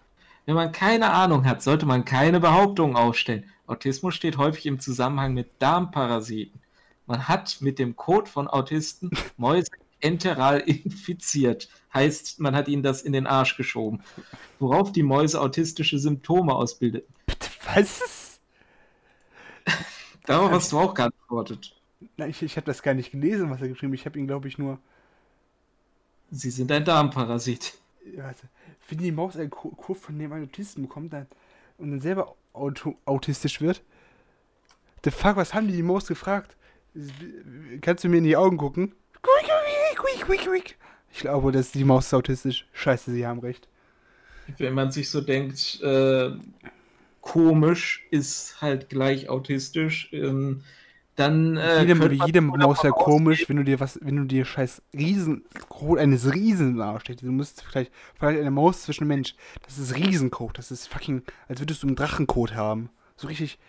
[0.49, 3.43] wenn man keine Ahnung hat, sollte man keine Behauptungen aufstellen.
[3.67, 6.59] Autismus steht häufig im Zusammenhang mit Darmparasiten.
[7.05, 9.69] Man hat mit dem Kot von Autisten Mäuse
[9.99, 11.69] enteral infiziert.
[11.93, 14.01] Heißt, man hat ihnen das in den Arsch geschoben.
[14.57, 17.13] Worauf die Mäuse autistische Symptome ausbildeten.
[17.71, 18.39] Was?
[20.25, 21.75] Darauf hast du auch geantwortet.
[22.17, 23.99] Nein, ich, ich habe das gar nicht gelesen, was er geschrieben hat.
[23.99, 24.79] Ich habe ihn, glaube ich, nur.
[26.31, 27.75] Sie sind ein Darmparasit.
[28.15, 28.47] Warte.
[28.89, 31.27] Wenn die Maus einen Kurt von dem einen Autisten bekommt dann,
[31.77, 33.81] und dann selber auto, autistisch wird.
[35.03, 36.57] The fuck, was haben die die Maus gefragt?
[37.81, 38.93] Kannst du mir in die Augen gucken?
[41.11, 42.67] Ich glaube, dass die Maus ist autistisch.
[42.73, 43.67] Scheiße, sie haben recht.
[44.57, 46.31] Wenn man sich so denkt, äh,
[47.21, 50.63] komisch ist halt gleich autistisch, ähm,
[51.19, 54.45] dann äh, Jedem, man jedem Maus ja komisch, wenn du dir was, wenn du dir
[54.45, 55.43] scheiß Riesen,
[55.97, 57.23] eines Riesen nachstellst.
[57.23, 59.35] Du musst vielleicht, vielleicht eine Maus zwischen Mensch.
[59.65, 60.57] Das ist Riesenkot.
[60.57, 62.89] Das ist fucking, als würdest du einen Drachenkot haben.
[63.17, 63.59] So richtig,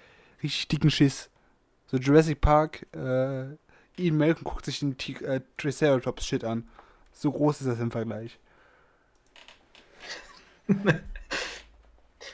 [0.42, 1.30] richtig dicken Schiss.
[1.86, 3.46] So Jurassic Park, äh,
[3.96, 6.68] Ian Malcolm guckt sich den Ti- äh, Triceratops Shit an.
[7.12, 8.38] So groß ist das im Vergleich.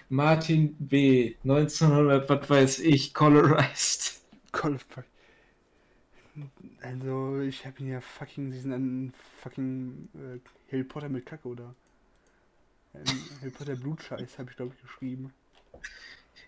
[0.08, 1.34] Martin B.
[1.44, 4.15] 1900, was weiß ich, colorized.
[4.56, 5.04] Call of Fuck.
[6.82, 11.74] Also, ich habe ihn ja fucking diesen fucking äh, Harry Potter mit Kacke oder
[12.94, 13.04] ähm,
[13.40, 15.32] Harry Potter Blutscheiß habe ich glaube ich geschrieben.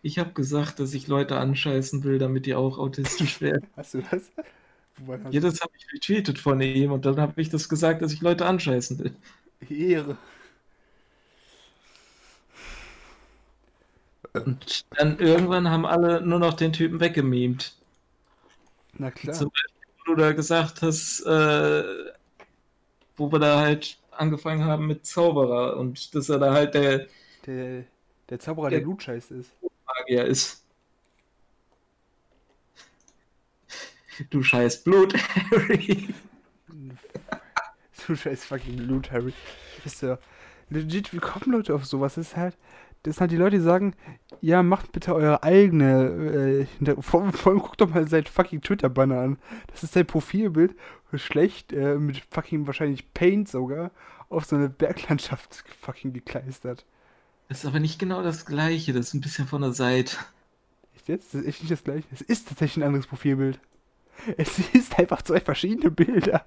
[0.03, 3.67] Ich habe gesagt, dass ich Leute anscheißen will, damit die auch autistisch werden.
[3.77, 4.31] Hast du das?
[5.07, 8.13] Hast ja, das habe ich retweetet von ihm und dann habe ich das gesagt, dass
[8.13, 9.15] ich Leute anscheißen will.
[9.69, 10.19] Ehre.
[14.33, 17.78] Und dann irgendwann haben alle nur noch den Typen weggemimt.
[18.99, 19.35] Na klar.
[19.35, 21.85] Zum Beispiel, wo du da gesagt hast, äh,
[23.17, 27.07] wo wir da halt angefangen haben mit Zauberer und dass er da halt der
[27.47, 27.85] Der,
[28.29, 29.51] der Zauberer, der Der- Blutscheiß ist.
[29.87, 30.65] Magier ist.
[34.31, 35.15] Du scheiß Blut,
[35.51, 36.09] Harry.
[38.07, 39.33] Du scheiß fucking Blut, Harry.
[39.85, 40.19] Ist ja
[40.71, 42.17] legit, wie kommen Leute auf sowas?
[42.17, 42.57] Das ist halt,
[43.03, 43.95] das sind halt die Leute, die sagen,
[44.41, 48.61] ja, macht bitte eure eigene, äh, hinter- vor, vor allem guckt doch mal sein fucking
[48.61, 49.39] Twitter-Banner an.
[49.69, 50.75] Das ist sein Profilbild,
[51.15, 53.91] schlecht, äh, mit fucking wahrscheinlich Paint sogar,
[54.29, 56.85] auf so eine Berglandschaft fucking gekleistert.
[57.49, 60.17] Das ist aber nicht genau das gleiche, das ist ein bisschen von der Seite.
[60.95, 61.33] Echt jetzt?
[61.35, 62.05] Das ist echt nicht das gleiche.
[62.13, 63.59] Es ist tatsächlich ein anderes Profilbild.
[64.37, 66.45] Es ist einfach zwei verschiedene Bilder.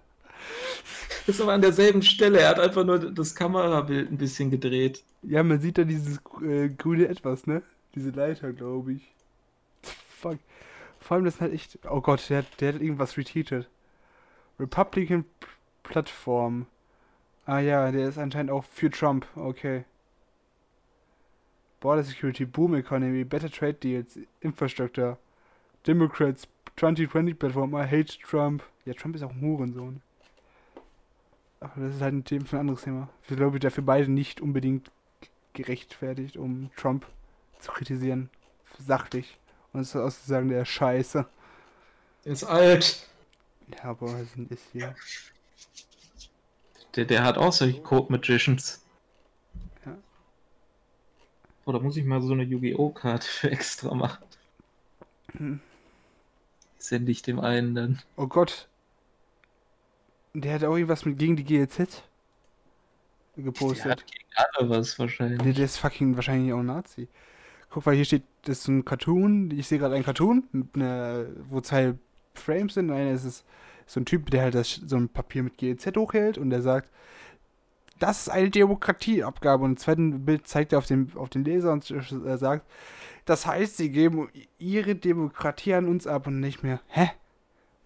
[1.28, 5.04] Ist aber an derselben Stelle, er hat einfach nur das Kamerabild ein bisschen gedreht.
[5.22, 7.62] Ja, man sieht da dieses äh, grüne Etwas, ne?
[7.96, 9.14] Diese Leiter, glaube ich.
[9.82, 10.40] Fuck.
[11.00, 11.80] Vor allem, das ist halt echt.
[11.90, 13.70] Oh Gott, der, der hat irgendwas retweetet.
[14.60, 15.26] Republican
[15.84, 16.68] Plattform.
[17.46, 19.26] Ah ja, der ist anscheinend auch für Trump.
[19.36, 19.84] Okay.
[21.80, 25.18] Border Security, Boom Economy, Better Trade Deals, Infrastructure,
[25.88, 26.48] Democrats,
[26.78, 28.64] 2020 Plattform, I hate Trump.
[28.86, 30.02] Ja, Trump ist auch ein Hurensohn.
[31.62, 33.08] Aber das ist halt ein Thema für ein anderes Thema.
[33.30, 34.92] Ich glaube, dafür beide nicht unbedingt
[35.54, 37.06] gerechtfertigt, um Trump
[37.60, 38.30] zu kritisieren.
[38.80, 39.38] Sachlich.
[39.72, 41.26] Und es auszusagen, der ist scheiße.
[42.26, 43.08] Er ist alt.
[43.78, 44.96] Ja, aber was ist hier?
[46.96, 48.84] Der, der hat auch solche Code Magicians.
[49.86, 49.96] Ja.
[51.66, 52.90] Oder muss ich mal so eine Yu-Gi-Oh!
[52.90, 54.26] Karte für extra machen?
[55.38, 55.62] Hm.
[56.80, 58.02] Sende ich dem einen dann.
[58.18, 58.68] Oh Gott.
[60.34, 62.04] Der hat auch irgendwas mit gegen die GLZ
[63.36, 63.92] Der gepostet.
[63.92, 65.42] hat gegen alle was wahrscheinlich.
[65.42, 67.08] Nee, der ist fucking wahrscheinlich auch Nazi.
[67.70, 69.52] Guck, weil hier steht, das ist ein Cartoon.
[69.52, 71.96] Ich sehe gerade einen Cartoon, mit einer, wo zwei
[72.34, 72.92] Frames sind.
[72.92, 73.44] Einer ist es
[73.86, 76.90] so ein Typ, der halt das, so ein Papier mit GLZ hochhält und der sagt,
[78.00, 79.64] das ist eine Demokratieabgabe.
[79.64, 82.66] Und im zweiten Bild zeigt er auf den, auf den Leser und äh, sagt,
[83.26, 86.82] das heißt, sie geben ihre Demokratie an uns ab und nicht mehr.
[86.88, 87.12] Hä?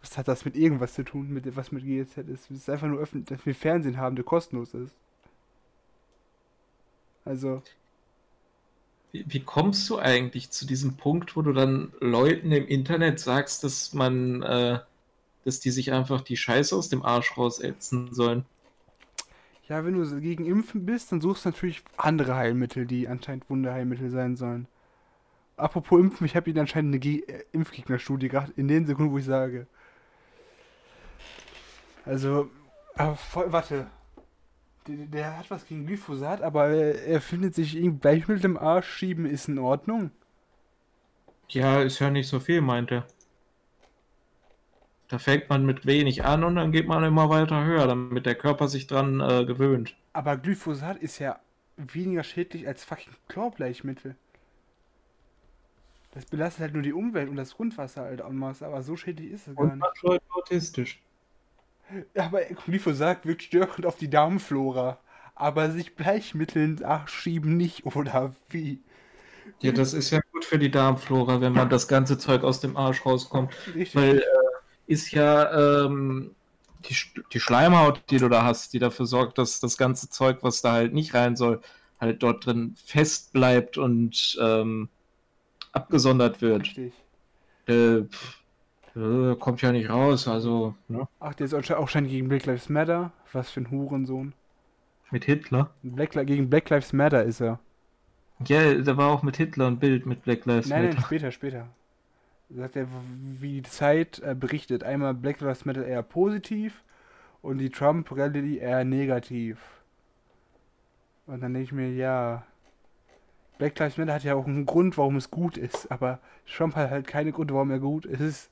[0.05, 2.51] Was hat das mit irgendwas zu tun, mit was mit GZ ist?
[2.51, 4.95] Es ist einfach nur öffentlich, dass wir Fernsehen haben, der kostenlos ist.
[7.25, 7.63] Also.
[9.11, 13.63] Wie, wie, kommst du eigentlich zu diesem Punkt, wo du dann Leuten im Internet sagst,
[13.63, 14.79] dass man, äh,
[15.43, 18.45] dass die sich einfach die Scheiße aus dem Arsch rausätzen sollen?
[19.67, 24.11] Ja, wenn du gegen Impfen bist, dann suchst du natürlich andere Heilmittel, die anscheinend Wunderheilmittel
[24.11, 24.67] sein sollen.
[25.57, 29.17] Apropos Impfen, ich habe Ihnen anscheinend eine Ge äh, Impfgegnerstudie gemacht, in den Sekunden, wo
[29.17, 29.65] ich sage.
[32.05, 32.49] Also,
[32.95, 33.87] aber voll, warte.
[34.87, 39.25] Der, der, hat was gegen Glyphosat, aber er findet sich irgendwie Bleichmittel im Arsch schieben,
[39.25, 40.11] ist in Ordnung.
[41.49, 43.07] Ja, ist ja nicht so viel, meinte er.
[45.07, 48.35] Da fängt man mit wenig an und dann geht man immer weiter höher, damit der
[48.35, 49.95] Körper sich dran äh, gewöhnt.
[50.13, 51.39] Aber Glyphosat ist ja
[51.77, 54.15] weniger schädlich als fucking Chlorbleichmittel.
[56.11, 59.47] Das belastet halt nur die Umwelt und das Grundwasser halt masse, aber so schädlich ist
[59.47, 61.01] es gar und macht Leute autistisch.
[62.17, 64.99] Aber Glyphosat wirkt störend auf die Darmflora.
[65.35, 68.81] Aber sich Bleichmitteln schieben nicht, oder wie?
[69.61, 72.77] Ja, das ist ja gut für die Darmflora, wenn man das ganze Zeug aus dem
[72.77, 73.53] Arsch rauskommt.
[73.67, 73.95] Richtig.
[73.95, 74.23] Weil äh,
[74.87, 76.35] ist ja ähm,
[76.89, 76.95] die,
[77.33, 80.73] die Schleimhaut, die du da hast, die dafür sorgt, dass das ganze Zeug, was da
[80.73, 81.61] halt nicht rein soll,
[81.99, 84.89] halt dort drin fest bleibt und ähm,
[85.71, 86.63] abgesondert wird.
[86.63, 86.93] Richtig.
[87.67, 88.03] Äh,
[88.95, 90.75] äh, kommt ja nicht raus, also.
[90.87, 91.07] Ne?
[91.19, 93.11] Ach, der ist auch schon gegen Black Lives Matter.
[93.33, 94.33] Was für ein Hurensohn.
[95.11, 95.69] Mit Hitler?
[95.83, 97.59] Black, gegen Black Lives Matter ist er.
[98.45, 100.95] Ja, da war auch mit Hitler ein Bild mit Black Lives nein, Matter.
[100.95, 101.67] Nein, später, später.
[102.49, 102.87] Sagt er,
[103.39, 104.83] wie die Zeit äh, berichtet.
[104.83, 106.83] Einmal Black Lives Matter eher positiv
[107.41, 109.57] und die Trump-Rallye eher negativ.
[111.27, 112.43] Und dann denke ich mir, ja,
[113.57, 116.91] Black Lives Matter hat ja auch einen Grund, warum es gut ist, aber Trump hat
[116.91, 118.49] halt keine Gründe, warum er gut ist.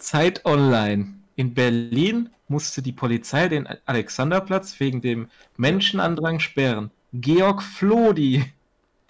[0.00, 1.14] Zeit Online.
[1.36, 6.90] In Berlin musste die Polizei den Alexanderplatz wegen dem Menschenandrang sperren.
[7.12, 8.52] Georg Flodi.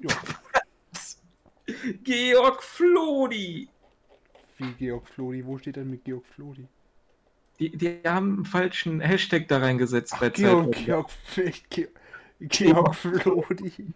[2.04, 3.68] Georg Flodi.
[4.58, 5.44] Wie Georg Flodi?
[5.46, 6.66] Wo steht denn mit Georg Flodi?
[7.58, 10.84] Die, die haben einen falschen Hashtag da reingesetzt Ach, bei Georg, Zeit.
[10.84, 11.10] Georg,
[11.70, 11.90] Georg,
[12.40, 13.94] Georg Flodi.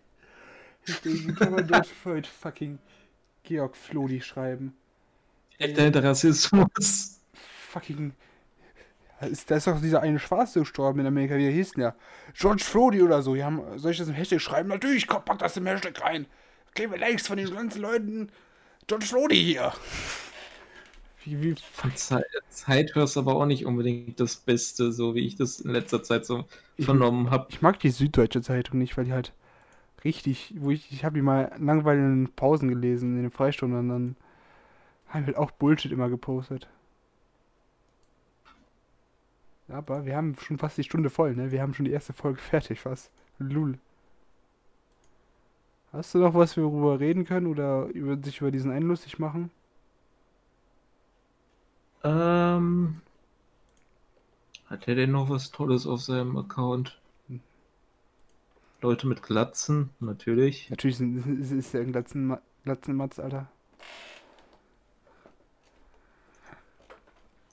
[0.86, 1.86] Deswegen kann man dort
[2.42, 2.78] fucking
[3.42, 4.74] Georg Flodi schreiben.
[5.64, 7.20] Echter Rassismus.
[7.70, 8.12] Fucking.
[9.20, 11.82] Da ist, da ist doch dieser eine Schwarze gestorben in Amerika, wie er hieß denn
[11.82, 11.94] ja?
[12.34, 13.34] George Flody oder so.
[13.34, 14.68] Die haben, soll ich das im Hashtag schreiben?
[14.68, 16.26] Natürlich, komm, pack das im Hashtag rein.
[16.74, 18.30] Klebe Likes von den ganzen Leuten.
[18.86, 19.72] George Flody hier.
[21.24, 25.36] Wie, wie von Zeit, Zeit hörst aber auch nicht unbedingt das Beste, so wie ich
[25.36, 26.44] das in letzter Zeit so
[26.78, 27.46] vernommen habe.
[27.48, 29.32] Ich mag die Süddeutsche Zeitung nicht, weil die halt
[30.04, 34.16] richtig, wo ich, ich habe die mal langweiligen Pausen gelesen in den Freistunden und dann
[35.14, 36.68] haben halt auch Bullshit immer gepostet.
[39.68, 41.50] Aber wir haben schon fast die Stunde voll, ne?
[41.50, 43.10] Wir haben schon die erste Folge fertig fast.
[43.38, 43.78] Lul.
[45.92, 49.50] Hast du noch was, worüber reden können oder über, sich über diesen einen lustig machen?
[52.02, 53.00] Ähm.
[54.66, 57.00] Hat er denn noch was Tolles auf seinem Account?
[57.28, 57.40] Hm.
[58.80, 60.68] Leute mit Glatzen, natürlich.
[60.68, 63.48] Natürlich ist, ist, ist er ein Glatzen, Glatzenmatz, Alter.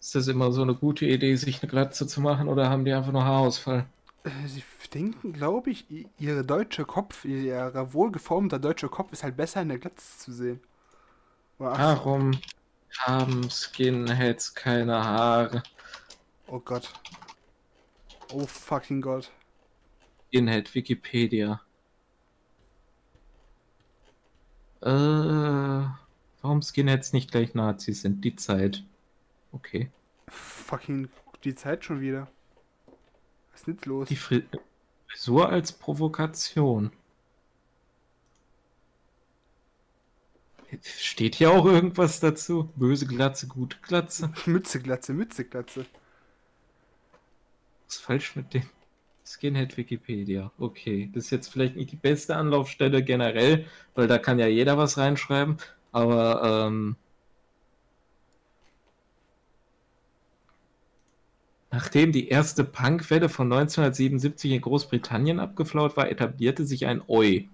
[0.01, 2.91] Ist das immer so eine gute Idee, sich eine Glatze zu machen oder haben die
[2.91, 3.85] einfach nur Haarausfall?
[4.23, 5.85] Äh, sie denken, glaube ich,
[6.17, 10.59] ihre deutsche Kopf, ihr wohlgeformter deutscher Kopf ist halt besser in der Glatze zu sehen.
[11.59, 12.31] Warum
[12.97, 15.61] haben Skinheads keine Haare?
[16.47, 16.91] Oh Gott.
[18.33, 19.31] Oh fucking Gott.
[20.27, 21.61] Skinhead Wikipedia.
[24.81, 24.89] Äh,
[26.41, 28.25] warum Skinheads nicht gleich Nazis sind?
[28.25, 28.83] Die Zeit.
[29.51, 29.91] Okay.
[30.27, 31.09] Fucking
[31.43, 32.27] die Zeit schon wieder.
[33.51, 34.07] Was ist jetzt los?
[34.07, 36.91] Die Frisur als Provokation.
[40.83, 42.71] Steht hier auch irgendwas dazu?
[42.75, 44.31] Böse Glatze, gute Glatze.
[44.45, 45.85] Mütze, Glatze, Mütze, Glatze.
[47.87, 48.63] Was ist falsch mit dem?
[49.25, 50.51] Skinhead Wikipedia.
[50.57, 54.77] Okay, das ist jetzt vielleicht nicht die beste Anlaufstelle generell, weil da kann ja jeder
[54.77, 55.57] was reinschreiben.
[55.91, 56.95] Aber ähm,
[61.71, 67.47] Nachdem die erste Punkwelle von 1977 in Großbritannien abgeflaut war, etablierte sich ein Oi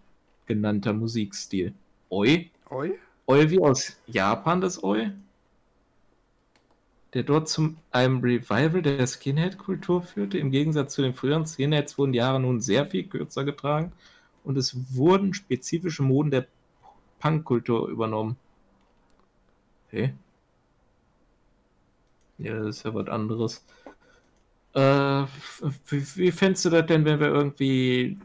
[0.47, 1.73] genannter Musikstil.
[2.09, 2.49] Oi?
[2.69, 2.93] Oi?
[3.27, 5.11] Oi wie aus Japan das Oi?
[7.13, 10.37] der dort zu einem Revival der Skinhead-Kultur führte.
[10.37, 13.91] Im Gegensatz zu den früheren Skinheads wurden die Haare nun sehr viel kürzer getragen
[14.43, 16.47] und es wurden spezifische Moden der
[17.19, 18.37] Punk-Kultur übernommen.
[19.87, 20.13] Okay.
[22.37, 23.65] Ja, das ist ja was anderes.
[24.77, 25.25] Äh,
[25.89, 28.17] wie, wie fändest du das denn, wenn wir irgendwie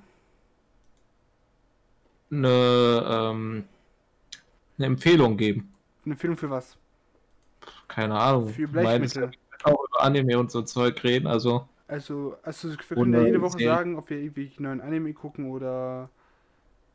[2.31, 3.65] eine, ähm,
[4.79, 5.73] eine Empfehlung geben?
[6.05, 6.79] Eine Empfehlung für was?
[7.89, 8.49] Keine Ahnung.
[8.49, 9.33] Für Bleichmittel.
[9.63, 13.59] auch über Anime und so Zeug reden, also Also, also wir können ja jede Woche
[13.59, 13.61] Serien.
[13.61, 16.11] sagen, ob wir irgendwie neuen Anime gucken oder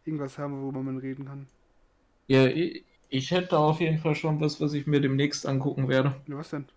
[0.06, 1.48] irgendwas haben, worüber man reden kann.
[2.28, 6.16] ja, ich, ich hätte auf jeden Fall schon was, was ich mir demnächst angucken werde.
[6.28, 6.68] Was denn?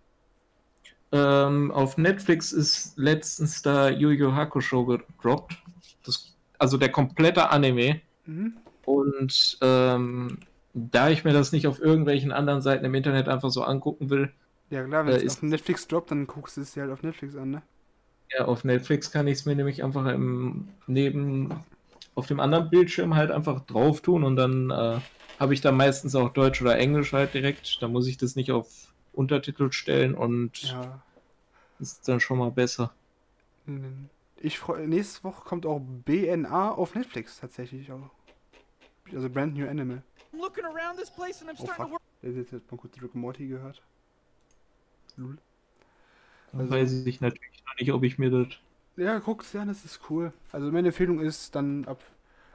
[1.11, 5.57] Ähm, auf Netflix ist letztens da Yu Yu Hakusho gedroppt.
[6.05, 8.01] Das, also der komplette Anime.
[8.25, 8.57] Mhm.
[8.85, 10.39] Und ähm,
[10.73, 14.33] da ich mir das nicht auf irgendwelchen anderen Seiten im Internet einfach so angucken will,
[14.71, 17.03] Ja klar, wenn Äh, es auf Netflix droppt, dann guckst du es dir halt auf
[17.03, 17.61] Netflix an, ne?
[18.33, 21.65] ja, auf Netflix kann ich es mir nämlich einfach im neben
[22.15, 24.99] auf dem anderen Bildschirm halt einfach drauf tun und dann äh,
[25.39, 27.81] habe ich da meistens auch Deutsch oder Englisch halt direkt.
[27.81, 31.01] Da muss ich das nicht auf Untertitel stellen und Ja.
[31.79, 32.93] ist dann schon mal besser.
[33.65, 34.09] Mhm.
[34.37, 38.09] Ich freue, nächste Woche kommt auch BNA auf Netflix tatsächlich auch.
[39.13, 40.01] Also Brand New Animal.
[40.33, 42.01] I'm looking around this place and I'm Oh starting to fuck.
[42.23, 43.81] Habt jetzt mal kurz Rick Morty gehört.
[45.17, 45.37] Lul.
[46.51, 48.47] Dann Also- weiß ich natürlich noch nicht, ob ich mir das.
[48.97, 50.33] Ja, guck's ja, das ist cool.
[50.51, 52.01] Also meine Empfehlung ist dann ab,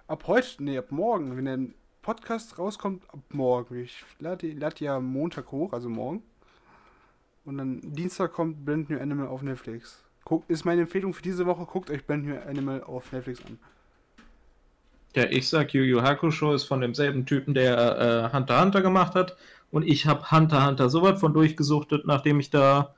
[0.07, 1.59] ab heute, nee, ab morgen, wenn der
[2.03, 3.77] Podcast rauskommt, ab morgen.
[3.83, 6.23] Ich lade lad ja Montag hoch, also morgen.
[7.47, 10.03] Und dann Dienstag kommt Brand New Animal auf Netflix.
[10.25, 13.59] Guckt, ist meine Empfehlung für diese Woche, guckt euch Brand New Animal auf Netflix an.
[15.15, 19.15] Ja, ich sag, Yu Yu Hakusho ist von demselben Typen, der äh, Hunter Hunter gemacht
[19.15, 19.37] hat.
[19.71, 22.95] Und ich habe Hunter Hunter so weit von durchgesuchtet, nachdem ich da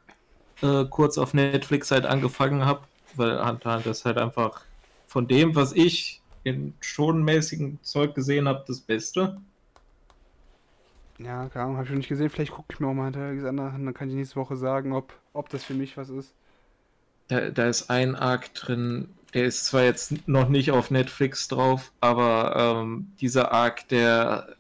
[0.62, 2.80] äh, kurz auf Netflix halt angefangen habe.
[3.16, 4.62] Weil Hunter Hunter ist halt einfach
[5.06, 9.40] von dem, was ich in schonenmäßigen Zeug gesehen habe, das Beste.
[11.18, 12.30] Ja, keine Ahnung, hab ich noch nicht gesehen.
[12.30, 15.12] Vielleicht gucke ich mir auch mal hinterher an, dann kann ich nächste Woche sagen, ob,
[15.32, 16.34] ob das für mich was ist.
[17.28, 21.92] Da, da ist ein Arc drin, der ist zwar jetzt noch nicht auf Netflix drauf,
[22.00, 24.56] aber ähm, dieser Arc, der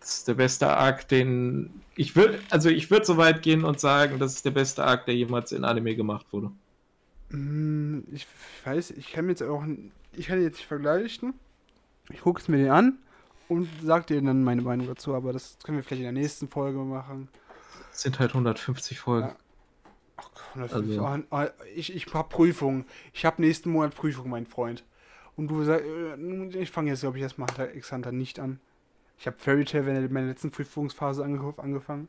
[0.00, 3.80] das ist der beste Arc, den ich würde, also ich würde so weit gehen und
[3.80, 6.52] sagen, das ist der beste Arc, der jemals in Anime gemacht wurde.
[7.30, 8.26] Hm, Ich
[8.64, 9.64] weiß, ich kann mir jetzt auch,
[10.12, 11.34] ich kann jetzt nicht vergleichen.
[12.10, 12.98] Ich gucke es mir den an
[13.48, 16.48] und sag dir dann meine Meinung dazu, aber das können wir vielleicht in der nächsten
[16.48, 17.28] Folge machen.
[17.90, 19.28] Das sind halt 150 Folgen.
[19.28, 19.36] Ja.
[20.16, 21.44] Ach, Gott, Also- oh, oh,
[21.74, 22.84] ich, ich hab Prüfung.
[23.12, 24.84] Ich hab nächsten Monat Prüfung, mein Freund.
[25.36, 27.48] Und du sagst, äh, ich fange jetzt, glaube ich, erstmal
[27.90, 28.58] Hunter nicht an.
[29.18, 32.08] Ich habe Fairy Tail in meiner letzten Prüfungsphase ange angefangen.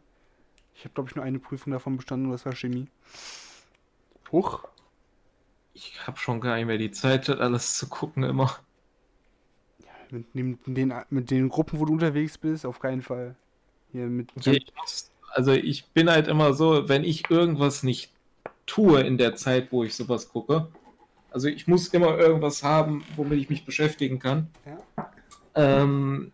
[0.76, 2.88] Ich habe, glaube ich, nur eine Prüfung davon bestanden, und das war Chemie.
[4.32, 4.64] Huch.
[5.74, 8.56] Ich habe schon gar nicht mehr die Zeit, das alles zu gucken immer.
[10.12, 13.36] Mit, den- mit, den, mit den Gruppen, wo du unterwegs bist, auf keinen Fall.
[13.92, 14.36] Hier mit.
[14.36, 18.12] Muss, also ich bin halt immer so, wenn ich irgendwas nicht
[18.66, 20.68] tue in der Zeit, wo ich sowas gucke,
[21.32, 24.50] also ich muss immer irgendwas haben, womit ich mich beschäftigen kann.
[24.66, 25.12] Ja.
[25.56, 26.32] Ähm,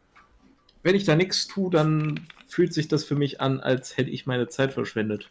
[0.83, 4.25] wenn ich da nichts tue, dann fühlt sich das für mich an, als hätte ich
[4.25, 5.29] meine Zeit verschwendet.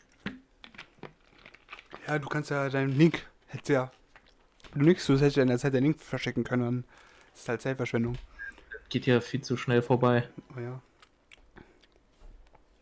[2.06, 3.26] ja, du kannst ja deinen Link.
[3.46, 3.92] Hättest ja.
[4.72, 6.62] Wenn du nichts tust, hättest du in der Zeit den Link verstecken können.
[6.62, 6.84] Dann
[7.34, 8.16] ist halt Zeitverschwendung.
[8.92, 10.28] Geht ja viel zu schnell vorbei.
[10.54, 10.82] Oh ja.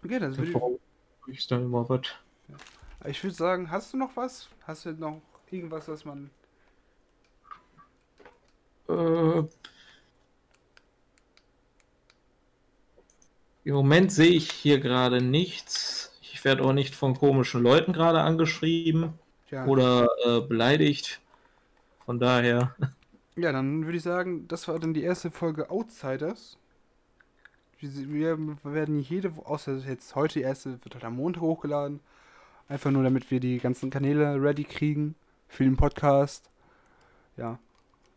[0.02, 0.80] Okay, dann würde
[1.28, 2.00] ich dann immer was?
[3.04, 4.48] ich, ich würde sagen, hast du noch was?
[4.66, 6.30] Hast du noch irgendwas, was man.
[8.88, 9.44] Äh,
[13.62, 16.18] Im Moment sehe ich hier gerade nichts.
[16.22, 19.12] Ich werde auch nicht von komischen Leuten gerade angeschrieben
[19.52, 21.20] Ja, oder äh, beleidigt.
[22.04, 22.74] Von daher,
[23.42, 26.58] ja dann würde ich sagen, das war dann die erste Folge Outsiders.
[27.78, 32.00] Wir werden jede, Wo- außer jetzt heute die erste, wird halt am Montag hochgeladen.
[32.68, 35.14] Einfach nur, damit wir die ganzen Kanäle ready kriegen
[35.48, 36.50] für den Podcast.
[37.36, 37.58] Ja.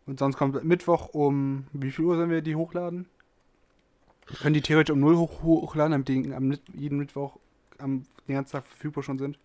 [0.06, 3.06] Und sonst kommt Mittwoch um, wie viel Uhr sollen wir die hochladen?
[4.26, 7.38] Wir können die theoretisch um 0 hoch, hochladen, damit die am, jeden Mittwoch
[7.78, 9.38] am, den ganzen Tag verfügbar schon sind.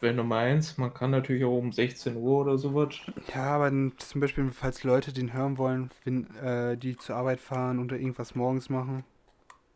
[0.00, 2.94] Wenn du meinst, man kann natürlich auch um 16 Uhr oder sowas.
[3.34, 7.40] Ja, aber dann zum Beispiel, falls Leute den hören wollen, wenn äh, die zur Arbeit
[7.40, 9.04] fahren oder irgendwas morgens machen,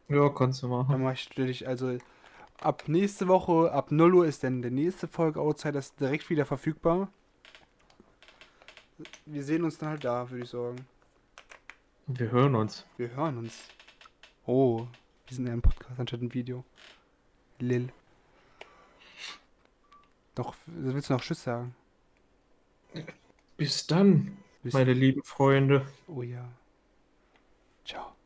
[0.09, 1.03] Ja, kannst du dann machen.
[1.03, 1.99] mache ich natürlich, also
[2.61, 7.09] ab nächste Woche, ab 0 Uhr ist dann der nächste Folge Outsiders direkt wieder verfügbar.
[9.27, 10.77] Wir sehen uns dann halt da, würde ich sagen.
[12.07, 12.87] Wir hören uns.
[12.97, 13.69] Wir hören uns.
[14.47, 14.87] Oh,
[15.27, 16.65] wir sind ja im Podcast anstatt im Video.
[17.59, 17.89] Lil.
[20.35, 21.75] Doch, willst du noch Tschüss sagen?
[23.57, 25.87] Bis dann, Bis- meine lieben Freunde.
[26.07, 26.49] Oh ja.
[27.85, 28.17] Ciao.